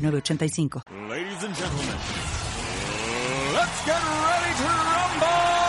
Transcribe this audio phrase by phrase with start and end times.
[0.00, 0.82] 906985.
[1.08, 1.96] Ladies and gentlemen,
[3.54, 5.60] let's get ready to rumble!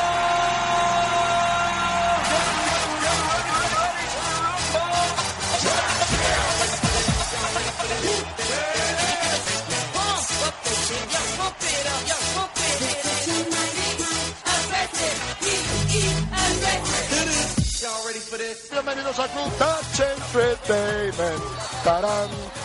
[18.72, 21.44] Bienvenidos a Club Touch Entertainment.
[21.84, 22.61] Tarán.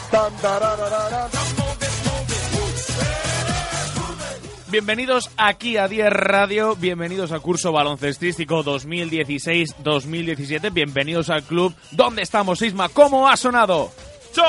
[4.71, 11.75] Bienvenidos aquí a 10 Radio, bienvenidos al curso baloncestístico 2016-2017, bienvenidos al club.
[11.93, 12.89] ¿Dónde estamos, Isma?
[12.89, 13.91] ¿Cómo ha sonado?
[14.33, 14.43] ¡Cho!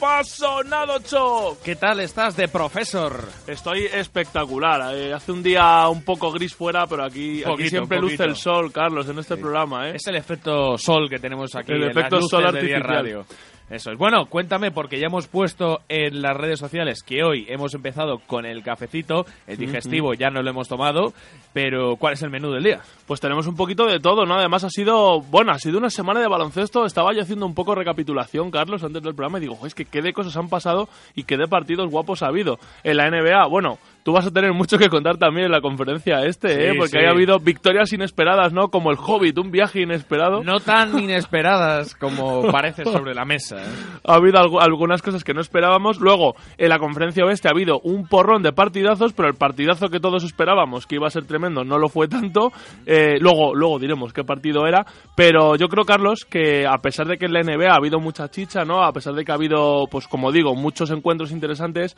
[0.00, 1.58] ¡Ha sonado, Cho!
[1.62, 3.28] ¿Qué tal estás de profesor?
[3.46, 4.94] Estoy espectacular.
[4.94, 8.72] eh, hace un día un poco gris fuera, pero aquí, aquí siempre luce el sol,
[8.72, 9.88] Carlos, en este programa.
[9.88, 9.96] ¿eh?
[9.96, 12.76] Es el efecto sol que tenemos aquí El en efecto las luces sol de 10
[12.76, 12.82] artificial.
[12.82, 13.26] Radio.
[13.70, 13.98] Eso es.
[13.98, 18.46] Bueno, cuéntame, porque ya hemos puesto en las redes sociales que hoy hemos empezado con
[18.46, 21.12] el cafecito, el digestivo ya no lo hemos tomado,
[21.52, 22.80] pero ¿cuál es el menú del día?
[23.06, 24.36] Pues tenemos un poquito de todo, ¿no?
[24.36, 26.86] Además ha sido, bueno, ha sido una semana de baloncesto.
[26.86, 29.84] Estaba yo haciendo un poco recapitulación, Carlos, antes del programa y digo, "Jo, es que
[29.84, 32.58] qué de cosas han pasado y qué de partidos guapos ha habido.
[32.84, 33.78] En la NBA, bueno,
[34.08, 36.72] tú vas a tener mucho que contar también en la conferencia este, ¿eh?
[36.72, 37.04] Sí, Porque sí.
[37.04, 38.68] ha habido victorias inesperadas, ¿no?
[38.70, 40.42] Como el Hobbit, un viaje inesperado.
[40.42, 43.56] No tan inesperadas como parece sobre la mesa.
[43.58, 43.66] ¿eh?
[44.06, 46.00] ha habido algu- algunas cosas que no esperábamos.
[46.00, 50.00] Luego, en la conferencia oeste ha habido un porrón de partidazos, pero el partidazo que
[50.00, 52.50] todos esperábamos que iba a ser tremendo no lo fue tanto.
[52.86, 54.86] Eh, luego, luego diremos qué partido era.
[55.16, 58.30] Pero yo creo, Carlos, que a pesar de que en la NBA ha habido mucha
[58.30, 58.82] chicha, ¿no?
[58.84, 61.94] A pesar de que ha habido, pues como digo, muchos encuentros interesantes,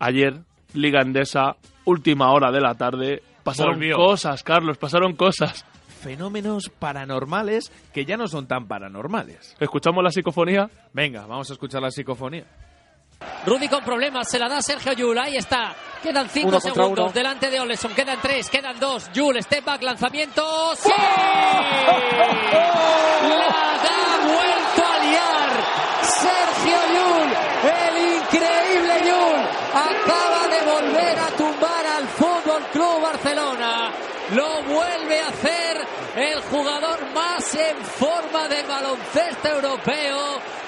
[0.00, 0.40] ayer,
[0.74, 3.96] Liga Endesa, última hora de la tarde, pasaron Volvió.
[3.96, 5.64] cosas, Carlos, pasaron cosas.
[6.00, 9.54] Fenómenos paranormales que ya no son tan paranormales.
[9.60, 10.68] ¿Escuchamos la psicofonía?
[10.92, 12.44] Venga, vamos a escuchar la psicofonía.
[13.46, 15.74] Rudy con problemas, se la da Sergio Yul, ahí está.
[16.02, 17.12] Quedan cinco segundos uno.
[17.12, 19.10] delante de Oleson, quedan tres, quedan dos.
[19.12, 20.42] Yul, step back, lanzamiento.
[20.76, 20.90] ¡Sí!
[23.22, 25.50] La ha vuelto a liar
[26.02, 27.28] Sergio Yul,
[27.70, 29.40] el increíble Yul,
[29.72, 33.90] acaba de volver a tumbar al Fútbol Club Barcelona.
[34.34, 35.76] Lo vuelve a hacer
[36.16, 40.61] el jugador más en forma de baloncesto europeo.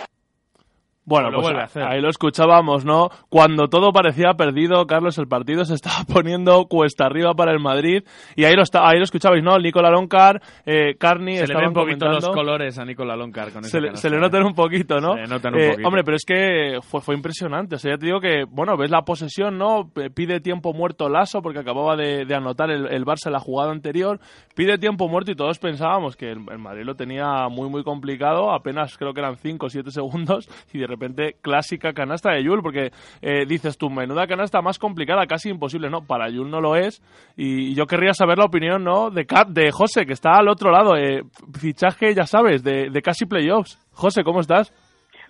[1.06, 1.82] Bueno, Lo pues vuelve a hacer.
[1.82, 3.10] ahí lo escuchábamos, ¿no?
[3.28, 8.03] Cuando todo parecía perdido, Carlos, el partido se estaba poniendo cuesta arriba para el Madrid.
[8.37, 9.59] Y ahí lo, está, ahí lo escuchabais, ¿no?
[9.59, 13.64] Nicola Loncar, eh, Carney, Se le ven un poquito los colores a Nicola Loncar con
[13.64, 15.12] Se le, se le notan un poquito, ¿no?
[15.14, 15.88] Se le notan un Eh, poquito.
[15.88, 17.75] hombre, pero es que fue, fue impresionante.
[17.76, 19.91] O sea, ya te digo que, bueno, ves la posesión, ¿no?
[20.14, 24.20] Pide tiempo muerto Lasso porque acababa de, de anotar el, el Barça la jugada anterior.
[24.54, 28.53] Pide tiempo muerto y todos pensábamos que el, el Madrid lo tenía muy, muy complicado.
[28.54, 32.62] Apenas creo que eran 5 o 7 segundos y de repente clásica canasta de Yul
[32.62, 32.91] porque
[33.22, 35.91] eh, dices tú, menuda canasta más complicada, casi imposible.
[35.91, 37.03] No, para Yul no lo es.
[37.37, 39.10] Y yo querría saber la opinión, ¿no?
[39.10, 40.97] De, Cap, de José, que está al otro lado.
[40.97, 41.22] Eh,
[41.59, 43.78] fichaje, ya sabes, de, de casi playoffs.
[43.93, 44.72] José, ¿cómo estás?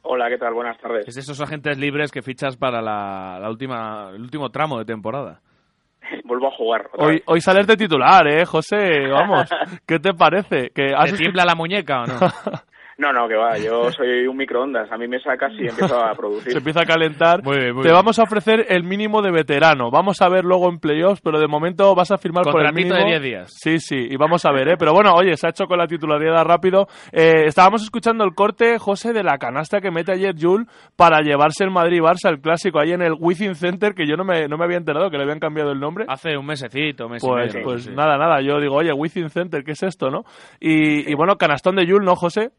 [0.03, 0.53] Hola, ¿qué tal?
[0.53, 1.09] Buenas tardes.
[1.09, 4.85] Es de esos agentes libres que fichas para la, la última, el último tramo de
[4.85, 5.41] temporada.
[6.25, 6.91] Vuelvo a jugar.
[6.99, 7.23] Hoy, vez.
[7.27, 9.09] hoy sales de titular, ¿eh, José?
[9.11, 9.49] Vamos,
[9.87, 10.71] ¿qué te parece?
[10.75, 12.19] Que has ¿Te tiembla la muñeca o no?
[12.99, 13.59] No, no, que va.
[13.59, 14.91] Yo soy un microondas.
[14.93, 16.53] A mí me sacas y empiezo a producir.
[16.53, 17.43] se empieza a calentar.
[17.43, 17.95] Muy bien, muy te bien.
[17.97, 19.91] vamos a ofrecer el mínimo de veterano.
[19.91, 22.95] Vamos a ver luego en playoffs, pero de momento vas a firmar por el mínimo.
[22.97, 23.53] de 10 días.
[23.57, 24.75] Sí, sí, y vamos a ver, ¿eh?
[24.79, 26.87] Pero bueno, oye, se ha hecho con la titularidad rápido.
[27.13, 30.67] Eh, estábamos escuchando el corte, José, de la canasta que mete ayer Jul
[30.97, 34.47] para llevarse el Madrid-Barça, el clásico, ahí en el Within Center, que yo no me,
[34.49, 36.05] no me había enterado que le habían cambiado el nombre.
[36.09, 37.69] Hace un mesecito, mes Pues, y medio.
[37.69, 37.91] pues sí.
[37.95, 38.41] nada, nada.
[38.41, 40.25] Yo digo, oye, Within Center, ¿qué es esto, no?
[40.61, 42.51] Y, y bueno, canastón de Jul, ¿no, José?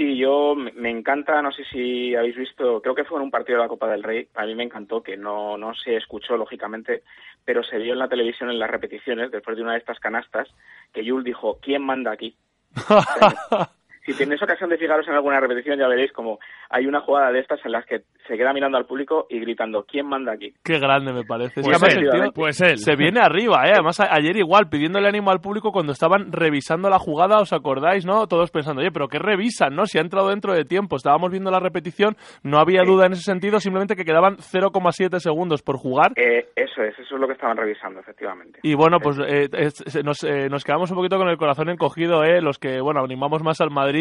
[0.00, 3.58] Sí, yo me encanta, no sé si habéis visto, creo que fue en un partido
[3.58, 7.02] de la Copa del Rey, a mí me encantó, que no, no se escuchó lógicamente,
[7.44, 10.48] pero se vio en la televisión en las repeticiones, después de una de estas canastas,
[10.94, 12.34] que Yul dijo, ¿quién manda aquí?
[14.12, 17.40] Si tenéis ocasión de fijaros en alguna repetición, ya veréis como hay una jugada de
[17.40, 20.52] estas en las que se queda mirando al público y gritando, ¿quién manda aquí?
[20.64, 21.60] Qué grande me parece.
[21.60, 22.78] Es Pues que él, tío pues él.
[22.78, 23.72] Se viene arriba, ¿eh?
[23.74, 28.26] Además, ayer igual, pidiéndole ánimo al público cuando estaban revisando la jugada, ¿os acordáis, no?
[28.26, 29.86] Todos pensando, oye, pero ¿qué revisan, no?
[29.86, 30.96] Si ha entrado dentro de tiempo.
[30.96, 35.62] Estábamos viendo la repetición, no había duda en ese sentido, simplemente que quedaban 0,7 segundos
[35.62, 36.12] por jugar.
[36.16, 38.60] Eh, eso es, eso es lo que estaban revisando, efectivamente.
[38.62, 42.22] Y bueno, pues eh, es- nos, eh, nos quedamos un poquito con el corazón encogido,
[42.24, 42.40] ¿eh?
[42.40, 43.99] Los que, bueno, animamos más al Madrid,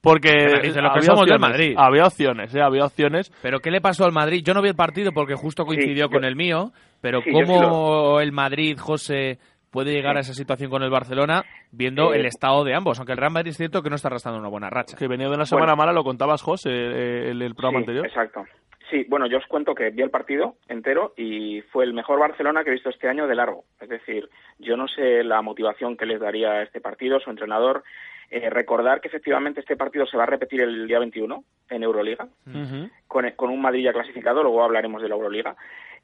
[0.00, 0.30] porque
[0.62, 1.74] Dice, los que había somos del opciones, Madrid.
[1.76, 2.60] Había opciones, ¿eh?
[2.62, 3.30] Había opciones.
[3.42, 4.42] Pero ¿qué le pasó al Madrid?
[4.44, 7.38] Yo no vi el partido porque justo coincidió yo- con el mío, pero Sí, yo
[7.38, 9.38] sí ¿cómo el Madrid, José,
[9.70, 12.98] puede llegar a esa situación con el Barcelona viendo Eh, el estado de ambos?
[12.98, 14.96] Aunque el Real Madrid es cierto que no está arrastrando una buena racha.
[14.96, 15.76] Que venía de una semana Bueno.
[15.76, 18.06] mala, lo contabas, José, eh, el, el programa Sí, anterior.
[18.06, 18.44] Exacto.
[18.90, 22.64] Sí, bueno, yo os cuento que vi el partido entero y fue el mejor Barcelona
[22.64, 23.62] que he visto este año de largo.
[23.80, 27.84] Es decir, yo no sé la motivación que les daría a este partido, su entrenador.
[28.30, 32.28] Eh, recordar que efectivamente este partido se va a repetir el día 21 en Euroliga,
[33.08, 35.56] con, con un Madrid ya clasificado, luego hablaremos de la Euroliga.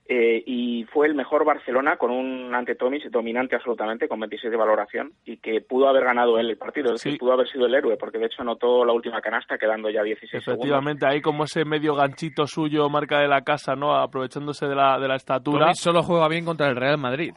[0.08, 4.56] Eh, y fue el mejor Barcelona con un ante Tomic dominante absolutamente, con 26 de
[4.56, 7.08] valoración, y que pudo haber ganado él el partido, es Sí.
[7.11, 10.05] decir, pudo haber sido el héroe, porque de hecho anotó la última canasta quedando ya
[10.05, 10.49] 16 segundos.
[10.64, 13.96] Efectivamente, ahí como ese medio ganchito suyo, marca de la casa, ¿no?
[13.96, 15.67] Aprovechándose de la, de la estatura.
[15.67, 17.32] Tomic solo juega bien contra el Real Madrid.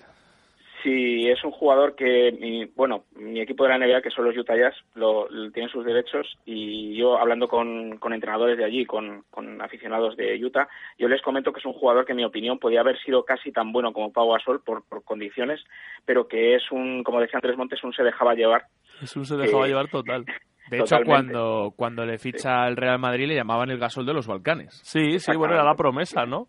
[0.84, 4.38] Sí, es un jugador que, mi- bueno, mi equipo de la NBA, que son los
[4.38, 8.86] Utah Jazz, lo, lo- tienen sus derechos y yo hablando con, con entrenadores de allí,
[8.86, 10.68] con, con aficionados de Utah,
[10.98, 13.52] yo les comento que es un jugador que en mi opinión podía haber sido casi
[13.52, 15.60] tan bueno como Pau Gasol por, por condiciones,
[16.06, 18.64] pero que es un, como decía Andrés Montes, un se dejaba llevar.
[19.00, 19.70] Jesús se dejaba Sí.
[19.70, 20.24] llevar total.
[20.70, 21.34] De hecho, Totalmente.
[21.34, 24.80] cuando, cuando le ficha al Real Madrid le llamaban el gasol de los Balcanes.
[24.84, 26.48] Sí, sí, bueno, era la promesa, ¿no?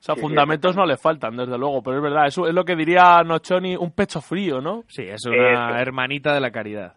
[0.00, 2.54] O sea, Sí, sí, fundamentos no le faltan, desde luego, pero es verdad, eso es
[2.54, 4.84] lo que diría Nochoni, un pecho frío, ¿no?
[4.88, 5.76] Sí, es una Eso.
[5.82, 6.94] hermanita de la caridad.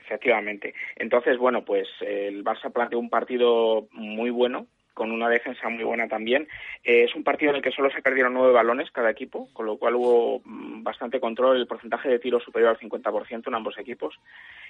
[0.00, 0.72] Efectivamente.
[0.96, 6.08] Entonces, bueno, pues el Barça planteó un partido muy bueno, con una defensa muy buena
[6.08, 6.48] también.
[6.82, 9.66] Eh, es un partido en el que solo se perdieron nueve balones cada equipo, con
[9.66, 13.76] lo cual hubo mm, bastante control, el porcentaje de tiro superior al 50% en ambos
[13.76, 14.18] equipos.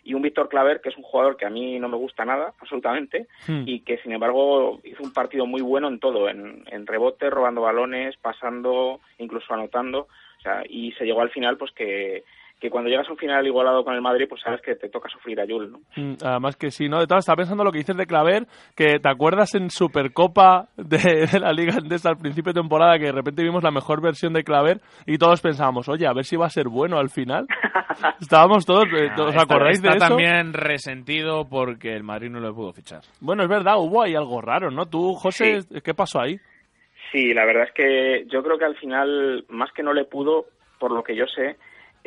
[0.02, 2.54] Y un Víctor Claver, que es un jugador que a mí no me gusta nada,
[2.58, 3.62] absolutamente, Hmm.
[3.66, 7.60] y que sin embargo hizo un partido muy bueno en todo, en, en rebote, robando
[7.60, 10.08] balones, pasando, incluso anotando.
[10.38, 12.24] O sea, y se llegó al final, pues que,
[12.58, 15.10] que cuando llegas a un final igualado con el Madrid, pues sabes que te toca
[15.10, 15.78] sufrir a Yul, ¿no?
[15.96, 16.98] Mm, Además que sí, ¿no?
[17.00, 21.26] De todas, estaba pensando lo que dices de Claver, que te acuerdas en Supercopa de,
[21.30, 24.32] de la Liga Andesa al principio de temporada que de repente vimos la mejor versión
[24.32, 27.46] de Claver y todos pensábamos, oye, a ver si va a ser bueno al final.
[28.20, 30.08] Estábamos todos, eh, ¿os Está- acordáis de está eso?
[30.08, 33.00] también resentido porque el Madrid no le pudo fichar.
[33.20, 34.86] Bueno, es verdad, hubo ahí algo raro, ¿no?
[34.86, 36.36] Tú, José, ¿qué pasó ahí?
[37.12, 40.46] Sí, la verdad es que yo creo que al final, más que no le pudo,
[40.78, 41.56] por lo que yo sé,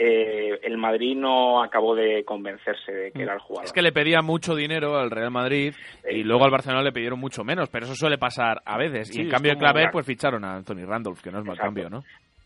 [0.01, 3.65] eh, el Madrid no acabó de convencerse de que era el jugador.
[3.65, 5.73] Es que le pedía mucho dinero al Real Madrid
[6.09, 9.09] y luego al Barcelona le pidieron mucho menos, pero eso suele pasar a veces.
[9.09, 11.55] Sí, y en cambio, como- Claver, pues ficharon a Anthony Randolph, que no es mal
[11.55, 11.67] Exacto.
[11.81, 11.99] cambio, ¿no?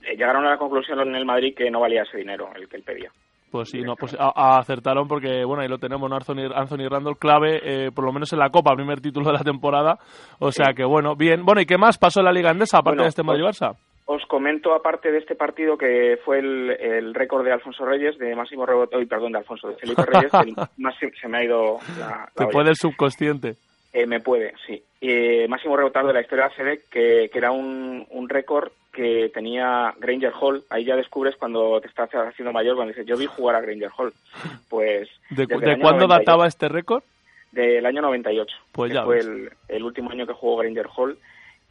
[0.03, 2.77] Eh, Llegaron a la conclusión en el Madrid que no valía ese dinero, el que
[2.77, 3.11] él pedía.
[3.51, 6.15] Pues sí, no, pues a- a- acertaron porque, bueno, ahí lo tenemos, ¿no?
[6.15, 9.43] Anthony, Anthony Randall clave, eh, por lo menos en la Copa, primer título de la
[9.43, 9.99] temporada.
[10.39, 11.45] O sea que, bueno, bien.
[11.45, 13.77] Bueno, ¿y qué más pasó en la Liga Andesa, aparte Bueno, de este pues- Madrid-Barça?
[14.05, 18.35] Os comento, aparte de este partido, que fue el, el récord de Alfonso Reyes, de
[18.35, 21.79] máximo rebote, uy, perdón, de Alfonso, de Felipe Reyes, el máximo- se me ha ido
[21.97, 22.51] la, la Te olla.
[22.51, 23.55] puede el subconsciente.
[23.93, 24.83] Eh, me puede, sí.
[24.99, 29.29] Eh, máximo rebotador de la historia de la que, que era un, un récord que
[29.33, 30.63] tenía Granger Hall.
[30.69, 33.89] Ahí ya descubres cuando te estás haciendo mayor, cuando dices, yo vi jugar a Granger
[33.97, 34.13] Hall.
[34.69, 35.09] Pues.
[35.29, 37.03] ¿De, cuándo 98, databa este récord?
[37.51, 38.55] Del año 98.
[38.71, 39.19] Pues que ya fue
[39.67, 41.17] el último año que jugó Granger Hall.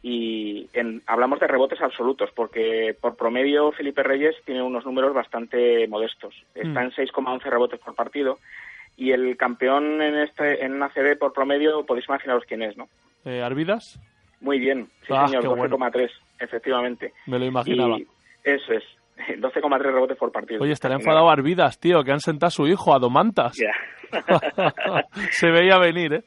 [0.05, 5.87] Y en- hablamos de rebotes absolutos, porque por promedio Felipe Reyes tiene unos números bastante
[5.87, 6.35] modestos.
[6.53, 6.83] Está Mm.
[6.83, 8.37] en 6,11 rebotes por partido.
[8.97, 12.89] Y el campeón en este en ACB por promedio, podéis imaginaros quién es, ¿no?
[13.25, 13.97] Eh, ¿Arvidas?
[14.41, 15.77] Muy bien, sí Ah, señor, qué bueno.
[15.77, 17.13] 12,3, efectivamente.
[17.25, 17.97] Me lo imaginaba.
[17.97, 18.05] Y
[18.43, 18.83] eso es,
[19.39, 20.61] 12,3 rebotes por partido.
[20.63, 23.55] Oye, estará enfadado Arvidas, tío, que han sentado a su hijo, a Domantas.
[23.57, 23.71] Ya.
[25.31, 26.23] Se veía venir, ¿eh?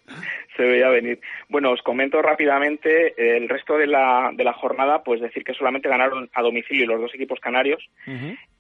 [0.57, 1.21] Se veía venir.
[1.49, 5.89] Bueno, os comento rápidamente el resto de la, de la jornada, pues decir que solamente
[5.89, 7.85] ganaron a domicilio los dos equipos canarios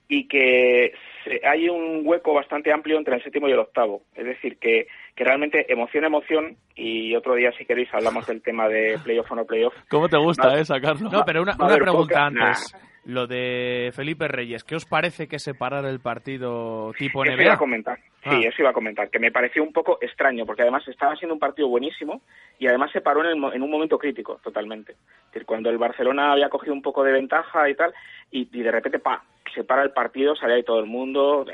[0.09, 0.93] y que
[1.25, 4.03] se- hay un hueco bastante amplio entre el séptimo y el octavo.
[4.15, 8.69] Es decir, que, que realmente emoción, emoción, y otro día si queréis hablamos del tema
[8.69, 9.75] de playoff o no playoff.
[9.89, 10.57] ¿Cómo te gusta, No.
[10.59, 11.11] eh, sacarlo?
[11.11, 12.73] No, pero una, una pregunta poca- antes.
[12.75, 12.81] Nah.
[13.07, 17.55] Lo de Felipe Reyes, ¿qué os parece que separar el partido tipo Eso iba a
[17.55, 17.59] NBA?
[17.59, 17.99] comentar.
[18.25, 18.41] Sí, Ah.
[18.49, 21.39] eso iba a comentar, que me pareció un poco extraño, porque además estaba siendo un
[21.39, 22.23] partido buenísimo
[22.59, 24.93] y además se paró en, el en un momento crítico, totalmente.
[24.93, 27.95] Es decir, cuando el Barcelona había cogido un poco de ventaja y tal,
[28.33, 29.23] y, y de repente, pa,
[29.55, 31.47] se para el partido, sale ahí todo el mundo.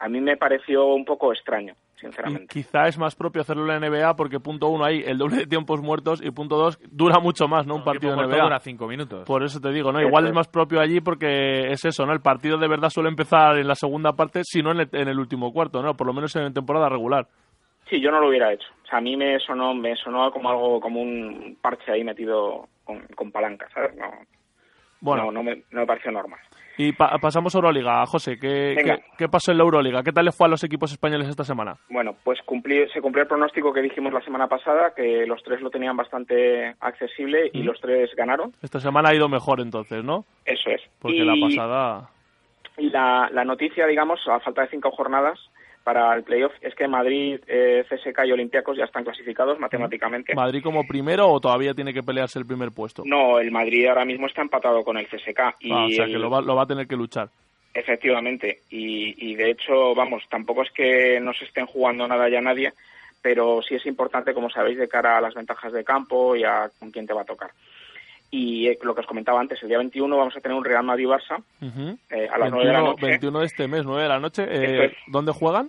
[0.00, 1.74] A mí me pareció un poco extraño.
[1.96, 2.46] Sinceramente.
[2.52, 5.46] quizá es más propio hacerlo en la NBA porque punto uno hay el doble de
[5.46, 7.76] tiempos muertos y punto dos dura mucho más, ¿no?
[7.76, 8.42] Un partido de NBA.
[8.42, 9.24] dura cinco minutos.
[9.26, 10.00] Por eso te digo, ¿no?
[10.00, 10.34] Igual es es.
[10.34, 12.12] más propio allí porque es eso, ¿no?
[12.12, 15.08] El partido de verdad suele empezar en la segunda parte, si no en el, en
[15.08, 15.96] el último cuarto, ¿no?
[15.96, 17.26] Por lo menos en temporada regular.
[17.88, 18.66] Sí, yo no lo hubiera hecho.
[18.84, 22.68] O sea, a mí me sonó, me sonó como algo, como un parche ahí metido
[22.84, 23.94] con, con palanca, ¿sabes?
[23.96, 24.10] No,
[25.00, 26.40] Bueno, no, no me, no me pareció normal.
[26.78, 28.04] y pa- pasamos a Euroliga.
[28.06, 30.02] José, ¿qué, qué, qué pasó en la Euroliga?
[30.02, 31.76] ¿Qué tal le fue a los equipos españoles esta semana?
[31.88, 35.60] Bueno, pues cumplí- se cumplió el pronóstico que dijimos la semana pasada, que los tres
[35.60, 37.66] lo tenían bastante accesible y ¿Mm?
[37.66, 38.52] los tres ganaron.
[38.62, 40.24] Esta semana ha ido mejor entonces, ¿no?
[40.44, 40.80] Eso es.
[41.00, 42.10] Porque y, la pasada...
[42.78, 45.38] y la, la noticia, digamos, a falta de cinco jornadas
[45.86, 50.34] para el playoff, es que Madrid, eh, CSK y Olympiacos ya están clasificados matemáticamente.
[50.34, 53.04] ¿Madrid como primero o todavía tiene que pelearse el primer puesto?
[53.06, 55.54] No, el Madrid ahora mismo está empatado con el CSK.
[55.60, 57.28] Y Ah, o sea el- que lo va, lo va a tener que luchar.
[57.72, 62.40] Efectivamente, y, y de hecho, vamos, tampoco es que no se estén jugando nada ya
[62.40, 62.72] nadie,
[63.22, 66.68] pero sí es importante, como sabéis, de cara a las ventajas de campo y a
[66.80, 67.50] con quién te va a tocar.
[68.28, 70.82] Y eh, lo que os comentaba antes, el día 21 vamos a tener un Real
[70.84, 71.40] Madrid-Barça
[72.10, 73.06] eh, a las 9 de la 21, noche.
[73.06, 74.42] 21 de este mes, 9 de la noche.
[74.50, 74.92] Eh, es.
[75.06, 75.68] ¿Dónde juegan?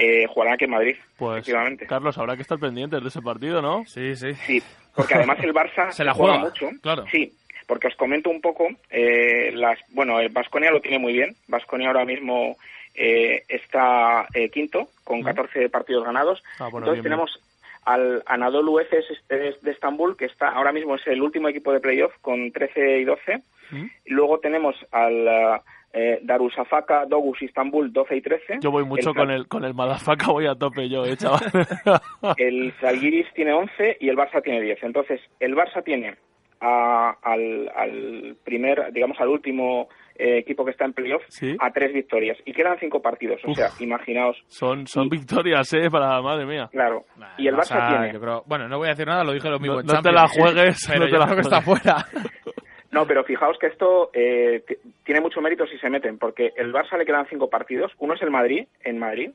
[0.00, 1.86] Eh, jugarán aquí en Madrid, Pues, efectivamente.
[1.86, 3.84] Carlos, habrá que estar pendientes de ese partido, ¿no?
[3.86, 4.32] Sí, sí.
[4.46, 4.62] Sí,
[4.94, 6.70] porque además el Barça Se la juega, juega, mucho.
[6.80, 7.04] claro.
[7.10, 7.32] Sí,
[7.66, 11.34] porque os comento un poco, eh, las, bueno, el Vasconia lo tiene muy bien.
[11.48, 12.56] Vasconia ahora mismo
[12.94, 16.44] eh, está eh, quinto con 14 partidos ganados.
[16.60, 17.40] Ah, bueno, Entonces bien, tenemos
[17.84, 21.80] al Anadolu Efes de, de Estambul, que está ahora mismo es el último equipo de
[21.80, 23.38] playoff con 13 y 12.
[23.72, 23.84] ¿Mm?
[24.06, 25.60] Y luego tenemos al
[25.92, 28.58] eh, Darussafaka Dogus Istanbul 12 y 13.
[28.60, 31.40] Yo voy mucho El con el con el Madafaka, voy a tope yo, eh, chaval.
[32.36, 34.82] El Zalgiris tiene 11 y el Barça tiene 10.
[34.82, 36.16] Entonces, el Barça tiene
[36.60, 39.88] a- al, al primer, digamos, al último
[40.20, 41.56] eh, equipo que está en playoff Sí.
[41.60, 42.36] a tres victorias.
[42.44, 43.40] Y quedan cinco partidos.
[43.44, 43.56] O Uf.
[43.56, 44.36] sea, imaginaos.
[44.48, 46.68] son son Y- victorias, eh, para madre mía.
[46.72, 47.04] Claro.
[47.38, 48.12] y el Barça tiene.
[48.12, 50.02] yo creo- bueno, no voy a decir nada, lo dije lo mismo No- en no
[50.02, 51.82] te la juegues, pero no te yo la creo que está juegues.
[51.82, 52.06] fuera.
[52.90, 54.62] No, pero fijaos que esto eh,
[55.04, 57.92] tiene mucho mérito si se meten, porque el Barça le quedan cinco partidos.
[57.98, 59.30] Uno es el Madrid, en Madrid.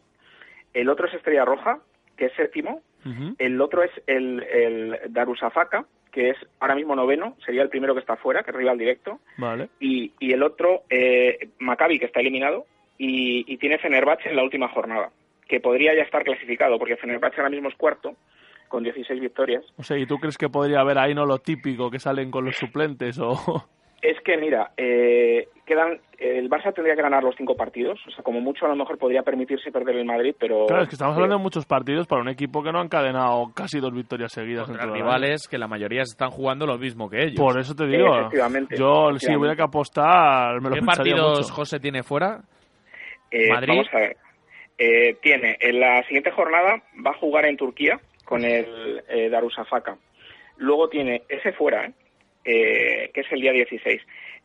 [0.73, 1.79] El otro es Estrella Roja,
[2.17, 2.81] que es séptimo.
[3.37, 7.35] El otro es el, el Darussafaka, que es ahora mismo noveno.
[7.45, 9.19] Sería el primero que está fuera, que es rival directo.
[9.37, 9.69] Vale.
[9.79, 12.65] y, y el otro, eh, Maccabi, que está eliminado,
[12.97, 15.11] y, y tiene Fenerbahce en la última jornada,
[15.47, 18.15] que podría ya estar clasificado, porque Fenerbahce ahora mismo es cuarto,
[18.73, 19.63] con 16 victorias.
[19.77, 22.43] O sea, ¿y tú crees que podría haber ahí no lo típico que salen con
[22.43, 23.35] los suplentes o
[24.01, 28.23] Es que, mira, eh, quedan el Barça tendría que ganar los cinco partidos, o sea,
[28.23, 30.65] como mucho a lo mejor podría permitirse perder el Madrid, pero...
[30.65, 33.51] Claro, es que estamos hablando de muchos partidos para un equipo que no ha encadenado
[33.53, 37.25] casi dos victorias seguidas Contra entre rivales que la mayoría están jugando lo mismo que
[37.25, 37.39] ellos.
[37.39, 38.07] Por eso te digo.
[38.21, 39.37] Efectivamente, Yo si efectivamente.
[39.37, 41.53] hubiera que apostar, me lo ¿Qué partidos mucho.
[41.53, 42.41] José tiene fuera?
[43.29, 43.67] Eh, Madrid.
[43.67, 44.17] Vamos a ver.
[44.79, 49.97] Eh, tiene, en la siguiente jornada va a jugar en Turquía con el eh, Darussafaka.
[50.57, 51.93] Luego tiene ese fuera, ¿eh?
[52.45, 54.01] Eh, que es el día 16.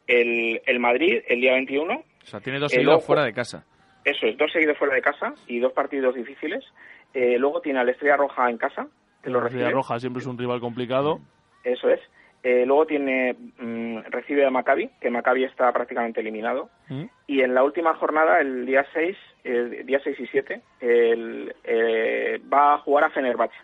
[0.07, 1.95] El, el Madrid, el día 21.
[1.95, 3.65] O sea, tiene dos seguidos fuera de casa.
[4.05, 6.65] Eso es, dos seguidos fuera de casa y dos partidos difíciles.
[7.13, 8.87] Eh, luego tiene al Estrella Roja en casa,
[9.23, 9.83] que lo La Estrella recibe.
[9.83, 11.21] Roja siempre es un rival complicado.
[11.65, 12.01] Eso es.
[12.43, 16.71] Eh, luego tiene mm, recibe a Maccabi, que Maccabi está prácticamente eliminado.
[16.89, 17.05] ¿Mm?
[17.27, 22.41] Y en la última jornada, el día 6, el día 6 y 7, el, eh,
[22.53, 23.57] va a jugar a Fenerbahce.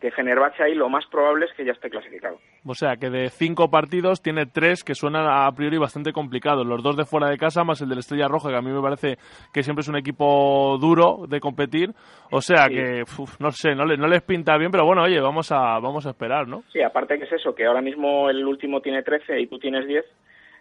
[0.00, 2.38] Que Fenerbahce ahí lo más probable es que ya esté clasificado.
[2.64, 6.66] O sea, que de cinco partidos tiene tres que suenan a priori bastante complicados.
[6.66, 8.80] Los dos de fuera de casa, más el del Estrella Roja, que a mí me
[8.80, 9.18] parece
[9.52, 11.90] que siempre es un equipo duro de competir.
[12.30, 12.74] O sea, Sí.
[12.74, 15.78] que, uf, no sé, no, le- no les pinta bien, pero bueno, oye, vamos a,
[15.80, 16.62] vamos a esperar, ¿no?
[16.72, 19.86] Sí, aparte que es eso, que ahora mismo el último tiene 13 y tú tienes
[19.86, 20.04] 10.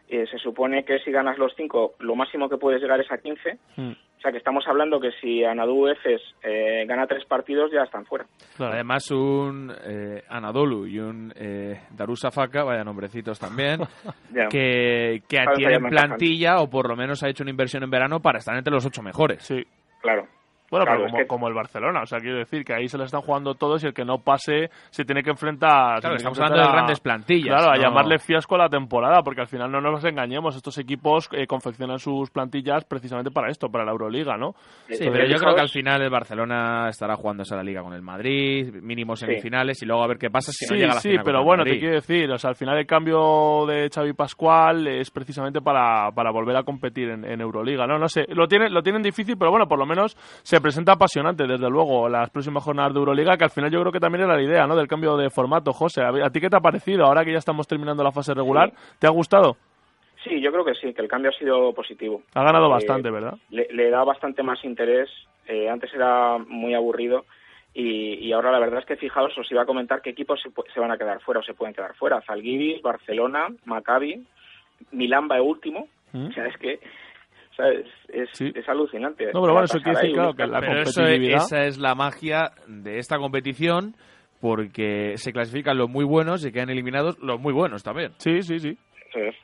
[0.10, 3.18] Eh, se supone que si ganas los 5, lo máximo que puedes llegar es a
[3.20, 3.58] 15.
[3.78, 7.84] Mm, O sea que estamos hablando que si Anadolu Efes eh, gana tres partidos, ya
[7.84, 8.26] están fuera.
[8.58, 8.74] claro.
[8.74, 13.80] Además, un eh, Anadolu y un eh, Darussafaka, vaya nombrecitos también,
[14.50, 18.40] que, que tienen plantilla o por lo menos ha hecho una inversión en verano para
[18.40, 19.44] estar entre los ocho mejores.
[19.44, 19.64] Sí.
[20.02, 20.28] Claro.
[20.72, 22.88] Bueno, Claro, pero es como, que- como el Barcelona, o sea, quiero decir que ahí
[22.88, 26.00] se la están jugando todos y el que no pase se tiene que enfrentar.
[26.00, 27.56] Claro, estamos enfrentar hablando de a- grandes plantillas.
[27.58, 27.82] Claro, a ¿no?
[27.82, 32.00] llamarle fiasco a la temporada, porque al final no nos engañemos, estos equipos eh, confeccionan
[32.00, 34.54] sus plantillas precisamente para esto, para la Euroliga, ¿no?
[34.88, 37.94] Sí, Entonces, pero yo creo que al final el Barcelona estará jugándose la liga con
[37.94, 40.96] el Madrid, mínimo semifinales y luego a ver qué pasa si no sí, llega a
[40.96, 43.90] la sí, final pero bueno, te quiero decir, o sea, al final el cambio de
[43.94, 47.98] Xavi Pascual es precisamente para, para volver a competir en, en Euroliga, ¿no?
[47.98, 51.46] No sé, lo tienen, lo tienen difícil, pero bueno, por lo menos se presenta apasionante,
[51.48, 54.36] desde luego, las próximas jornadas de Euroliga, que al final yo creo que también era
[54.36, 54.76] la idea, ¿no?
[54.76, 56.02] Del cambio de formato, José.
[56.04, 58.72] ¿A, ti qué te ha parecido ahora que ya estamos terminando la fase regular?
[59.00, 59.58] ¿Te ha gustado?
[60.24, 62.22] Sí, yo creo que sí, que el cambio ha sido positivo.
[62.34, 63.36] Ha ganado Eh, bastante, ¿verdad?
[63.50, 65.10] Le, le da bastante más interés
[65.48, 67.26] Eh, antes era muy aburrido
[67.74, 70.80] y, y ahora la verdad es que fijaos, os iba a comentar qué equipos se,
[70.80, 72.22] van a quedar fuera o se pueden quedar fuera.
[72.22, 74.24] Zalgiris, Barcelona, Maccabi,
[74.92, 75.88] Milán va de último.
[76.12, 76.28] ¿Mm?
[76.28, 76.80] O sea, es que
[77.68, 78.52] es, es, Sí.
[78.56, 79.26] es alucinante.
[79.34, 82.52] No, pero bueno, eso quiere decir, claro, que la Pero eso, esa es la magia
[82.68, 83.96] de esta competición
[84.42, 88.14] porque se clasifican los muy buenos y quedan eliminados los muy buenos también.
[88.18, 88.78] Sí, sí, sí.
[89.14, 89.36] Es.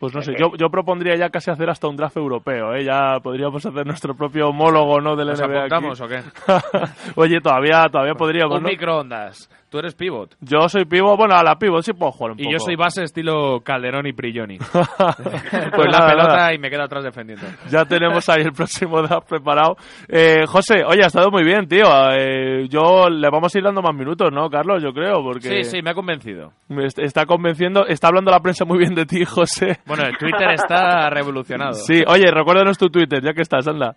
[0.00, 2.82] Pues no sé, yo, yo propondría ya casi hacer hasta un draft europeo, ¿eh?
[2.82, 5.14] Ya podríamos hacer nuestro propio homólogo, ¿no?
[5.14, 6.02] Del ¿Nos NBA aquí.
[6.02, 6.20] o qué?
[7.14, 8.68] Oye, todavía, todavía podríamos, Un ¿no?
[8.68, 9.48] microondas.
[9.72, 10.36] Tú eres pivot.
[10.40, 12.52] Yo soy pivo, bueno, a la pivot sí puedo jugar un Y poco.
[12.52, 14.58] yo soy base estilo Calderón y Prigioni.
[14.72, 16.54] pues la nada, pelota nada.
[16.54, 17.46] y me quedo atrás defendiendo.
[17.70, 19.76] Ya tenemos ahí el próximo draft preparado.
[20.08, 21.86] Eh, José, oye, ha estado muy bien, tío.
[22.12, 24.82] Eh, yo le vamos a ir dando más minutos, ¿no, Carlos?
[24.82, 26.52] Yo creo, porque Sí, sí, me ha convencido.
[26.68, 29.78] me est- está convenciendo, está hablando la prensa muy bien de ti, José.
[29.86, 31.72] Bueno, el Twitter está revolucionado.
[31.72, 33.96] Sí, oye, recuérdanos tu Twitter, ya que estás, anda.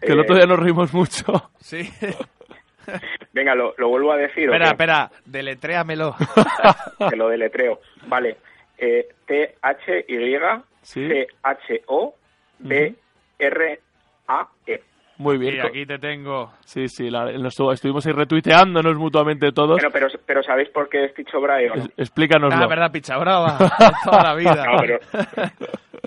[0.00, 1.24] Que el Eh, otro día nos reímos mucho.
[1.58, 1.80] Sí.
[3.32, 4.48] Venga, lo, lo vuelvo a decir.
[4.48, 6.14] ¿o espera, espera, deletréamelo.
[7.10, 7.80] que lo deletreo.
[8.06, 8.36] Vale.
[8.78, 9.08] Eh,
[10.82, 11.06] Sí.
[13.38, 14.80] T-H-O-C-H-O-B-R-A-E.
[15.18, 15.56] Muy bien.
[15.56, 16.52] Y aquí te tengo.
[16.64, 19.78] Sí, sí, la- nos estu- estuvimos ahí retuiteándonos mutuamente todos.
[19.80, 21.82] Pero, pero, pero ¿sabéis por qué es Ticho Brahe o no?
[21.82, 22.64] Es- explícanoslo.
[22.64, 23.58] Ah, verdad, picha brava.
[24.04, 24.64] Toda la vida.
[24.64, 25.00] No, pero-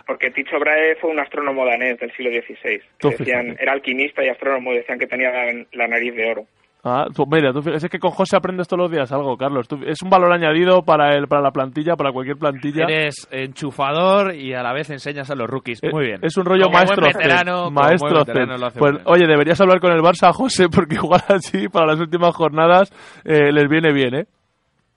[0.08, 2.82] porque Ticho Brahe fue un astrónomo danés del siglo XVI.
[3.18, 6.46] Decían, era alquimista y astrónomo, decían que tenía la, la nariz de oro.
[6.84, 9.68] Ah, tú- mira, tú es que con José aprendes todos los días algo, Carlos.
[9.68, 12.86] Tú- es un valor añadido para el, para la plantilla, para cualquier plantilla.
[12.86, 15.84] Eres enchufador y a la vez enseñas a los rookies.
[15.84, 16.20] Eh, Muy bien.
[16.24, 17.06] Es un rollo Como buen maestro.
[17.08, 18.34] Veterano, como maestro buen Zen.
[18.34, 21.86] veterano lo hace Pues, oye, deberías hablar con el Barça, José, porque igual así para
[21.88, 22.92] las últimas jornadas
[23.26, 24.26] eh, les viene bien, ¿eh?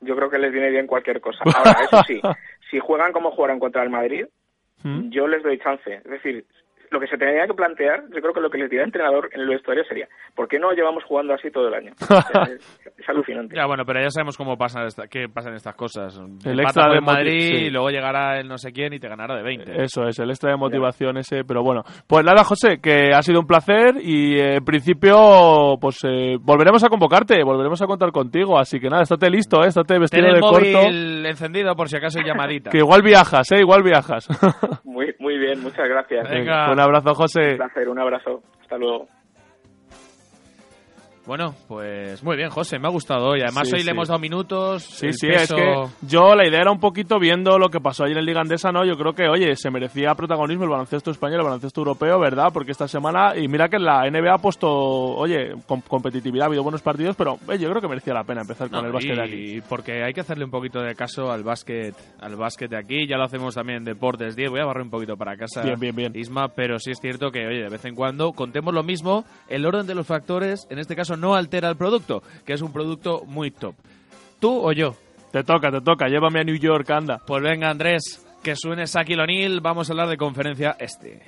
[0.01, 1.39] Yo creo que les viene bien cualquier cosa.
[1.45, 2.21] Ahora, eso sí,
[2.71, 4.25] si juegan como jugaron contra el Madrid,
[4.83, 5.11] ¿Mm?
[5.11, 5.95] yo les doy chance.
[5.97, 6.45] Es decir,
[6.95, 9.29] lo que se tendría que plantear, yo creo que lo que les diría el entrenador
[9.33, 11.93] en el vestuario sería, ¿por qué no llevamos jugando así todo el año?
[12.49, 13.55] es, es alucinante.
[13.57, 16.19] Ya, bueno, pero ya sabemos cómo pasan esta, qué pasan estas cosas.
[16.45, 17.65] El extra de Madrid sí.
[17.67, 19.83] y luego llegará el no sé quién y te ganará de 20.
[19.83, 21.83] Eso es, el extra de motivación ese, pero bueno.
[22.07, 26.85] Pues nada, José, que ha sido un placer y eh, en principio, pues eh, volveremos
[26.85, 29.69] a convocarte, volveremos a contar contigo, así que nada, estate listo, ¿eh?
[29.69, 30.89] estate Ten vestido el de móvil corto,
[31.29, 32.71] encendido por si acaso hay llamadita.
[32.71, 33.61] que igual viajas, ¿eh?
[33.61, 34.29] Igual viajas.
[34.85, 35.14] Muy, muy
[35.55, 36.29] bien, muchas gracias.
[36.29, 36.71] Venga.
[36.71, 37.53] un abrazo, José.
[37.53, 38.43] Un placer, un abrazo.
[38.61, 39.09] Hasta luego.
[41.27, 43.41] Bueno, pues muy bien, José, me ha gustado hoy.
[43.41, 43.87] Además, Sí, hoy sí.
[43.87, 44.83] le hemos dado minutos.
[44.83, 48.05] Sí, sí, peso- es que yo la idea era un poquito viendo lo que pasó
[48.05, 48.85] ayer en Liga Andesa, ¿no?
[48.85, 52.49] Yo creo que, oye, se merecía protagonismo el baloncesto español, el baloncesto europeo, ¿verdad?
[52.53, 56.63] Porque esta semana, y mira que la NBA ha puesto, oye, com- competitividad, ha habido
[56.63, 59.17] buenos partidos, pero eh, yo creo que merecía la pena empezar con el básquet y,
[59.17, 59.61] de aquí.
[59.67, 63.07] porque hay que hacerle un poquito de caso al básquet, al básquet de aquí.
[63.09, 64.51] Ya lo hacemos también en Deportes 10.
[64.51, 66.13] Voy a barrer un poquito para casa, Bien, bien, bien.
[66.15, 69.25] Isma, pero sí es cierto que, oye, de vez en cuando contemos lo mismo.
[69.49, 72.73] El orden de los factores, en este caso, no altera el producto, que es un
[72.73, 73.75] producto muy top.
[74.41, 74.97] ¿Tú o yo?
[75.33, 77.21] Te toca, te toca, llévame a New York, anda.
[77.27, 79.61] Pues venga, Andrés, que suene Saki O'Neal.
[79.61, 81.23] Vamos a hablar de conferencia este.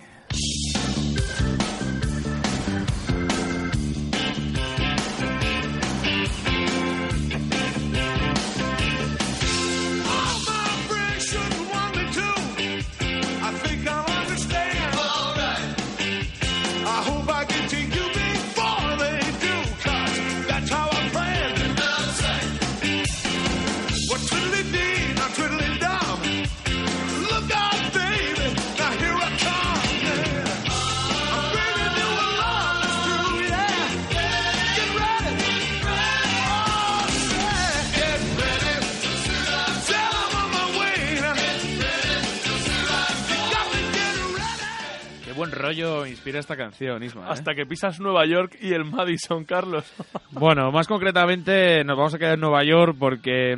[46.40, 47.22] Esta canción, Isma.
[47.22, 47.30] ¿eh?
[47.30, 49.92] Hasta que pisas Nueva York y el Madison, Carlos.
[50.30, 53.56] Bueno, más concretamente nos vamos a quedar en Nueva York porque,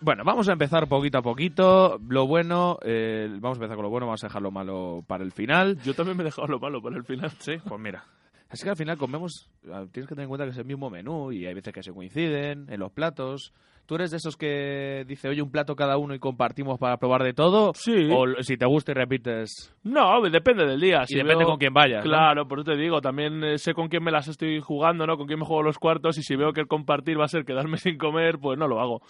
[0.00, 1.98] bueno, vamos a empezar poquito a poquito.
[2.08, 5.24] Lo bueno, eh, vamos a empezar con lo bueno, vamos a dejar lo malo para
[5.24, 5.76] el final.
[5.82, 7.32] Yo también me he dejado lo malo para el final.
[7.38, 8.04] Sí, pues mira.
[8.50, 11.32] Es que al final comemos, tienes que tener en cuenta que es el mismo menú
[11.32, 13.52] y hay veces que se coinciden en los platos.
[13.86, 17.22] ¿Tú eres de esos que dice, oye, un plato cada uno y compartimos para probar
[17.22, 17.72] de todo?
[17.74, 18.08] Sí.
[18.10, 19.74] O si te gusta y repites.
[19.82, 21.02] No, depende del día.
[21.06, 22.04] y depende veo- con quién vayas.
[22.04, 22.10] ¿no?
[22.10, 25.16] Claro, por eso te digo, también eh, sé con quién me las estoy jugando, ¿no?
[25.16, 27.44] Con quién me juego los cuartos y si veo que el compartir va a ser
[27.44, 29.00] quedarme sin comer, pues no lo hago.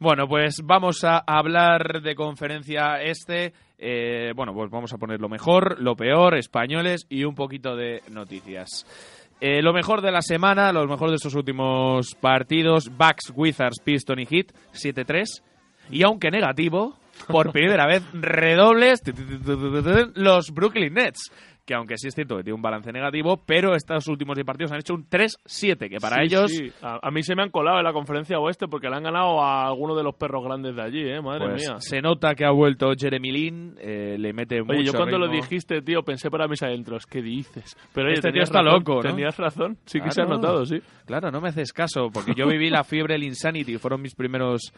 [0.00, 3.52] Bueno, pues vamos a hablar de conferencia este.
[3.78, 8.00] Eh, bueno, pues vamos a poner lo mejor, lo peor, españoles y un poquito de
[8.10, 9.23] noticias.
[9.40, 14.20] Eh, lo mejor de la semana, lo mejor de estos últimos partidos, Bucks, Wizards, Piston
[14.20, 15.42] y Heat, 7-3.
[15.90, 16.96] Y aunque negativo,
[17.28, 19.02] por primera vez, redobles,
[20.14, 21.30] los Brooklyn Nets,
[21.64, 24.72] que aunque sí es cierto que tiene un balance negativo, pero estos últimos 10 partidos
[24.72, 26.70] han hecho un 3-7, que para Sí, ellos sí.
[26.82, 29.40] A, a mí se me han colado en la conferencia oeste porque le han ganado
[29.42, 31.20] a alguno de los perros grandes de allí, ¿eh?
[31.20, 31.76] Madre pues, mía.
[31.78, 35.28] se nota que ha vuelto Jeremy Lin, eh, le mete mucho Oye, yo cuando lo
[35.28, 37.76] dijiste, tío, pensé para mis adentros, ¿qué dices?
[37.92, 39.10] Pero oye, Este tío está razón, loco, ¿no?
[39.10, 40.80] Tenías razón, sí que se ha notado, sí.
[41.06, 44.72] Claro, no me haces caso, porque yo viví la fiebre del Insanity, fueron mis primeros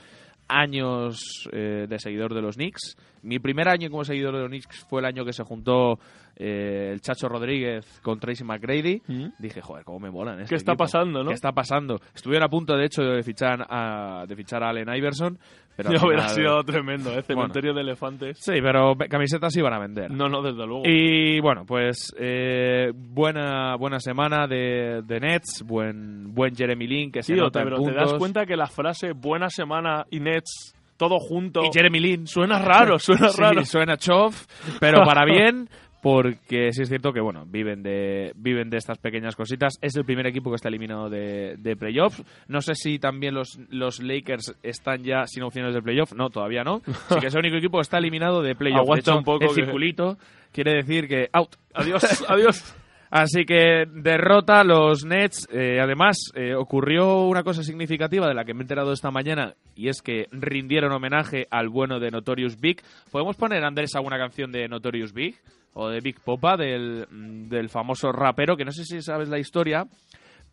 [0.49, 2.97] años eh, de seguidor de los Knicks.
[3.23, 5.99] Mi primer año como seguidor de los Knicks fue el año que se juntó
[6.37, 9.03] eh, el Chacho Rodríguez con Tracy McGrady.
[9.07, 9.27] ¿Mm?
[9.39, 10.41] Dije, joder, cómo me molan.
[10.41, 10.85] este ¿Qué está equipo.
[10.85, 11.29] pasando, no?
[11.29, 11.99] ¿Qué está pasando?
[12.15, 15.39] Estuvieron a punto, de hecho, de fichar a, de fichar a Allen Iverson,
[15.77, 17.23] pero Ya hubiera sido tremendo, ¿eh?
[17.23, 18.39] Cementerio de elefantes.
[18.41, 20.11] Sí, pero camisetas iban a vender.
[20.11, 20.83] No, no, desde luego.
[20.87, 27.23] Y bueno, pues eh, buena buena semana de, de Nets, buen buen Jeremy Lin que
[27.23, 30.75] se Tío, nota en pero te das cuenta que la frase buena semana y Nets,
[30.97, 33.65] todo junto, y Jeremy Lin suena raro, suena Sí, raro.
[33.65, 34.47] suena chof,
[34.81, 35.69] pero para bien
[36.03, 40.05] porque sí es cierto que bueno viven de viven de estas pequeñas cositas es el
[40.05, 44.55] primer equipo que está eliminado de, de playoffs no sé si también los, los Lakers
[44.63, 47.79] están ya sin opciones de playoff no todavía no sí que es el único equipo
[47.79, 50.17] que está eliminado de playoff Aguanta De hecho, un poco el que- circulito
[50.53, 52.75] quiere decir que out Adiós, adiós.
[53.09, 55.47] Así que derrota los Nets.
[55.53, 59.55] Eh, además, eh, ocurrió una cosa significativa de la que me he enterado esta mañana
[59.77, 62.83] y es que rindieron homenaje al bueno de Notorious Big.
[63.13, 65.37] ¿Podemos poner, Andrés, alguna canción de Notorious Big?
[65.79, 67.07] O de Big Popa, del,
[67.49, 69.85] del famoso rapero, que no sé si sabes la historia,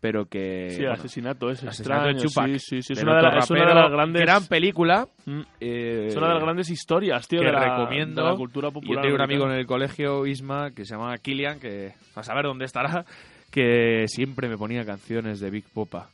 [0.00, 0.68] pero que...
[0.70, 2.28] Sí, el bueno, asesinato es Asesinato de extraño.
[2.28, 2.46] Tupac.
[2.58, 2.92] Sí, sí, sí.
[2.92, 4.20] Es una de, la- es una de las grandes...
[4.22, 5.08] Gran película.
[5.24, 5.40] Mm.
[5.60, 8.22] eh, Es una de las grandes historias, tío, que de la, recomiendo.
[8.22, 9.02] de la cultura Yo popular.
[9.02, 12.66] tengo un amigo en el colegio, Isma, que se llama Kilian, que a saber dónde
[12.66, 13.06] estará,
[13.50, 16.10] que siempre me ponía canciones de Big Popa.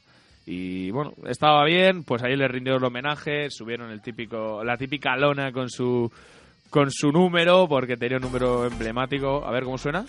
[0.46, 5.16] Y bueno, estaba bien, pues ahí le rindieron el homenaje, subieron el típico, la típica
[5.16, 6.10] lona con su
[6.70, 9.44] con su número, porque tenía un número emblemático.
[9.44, 10.04] A ver cómo suena.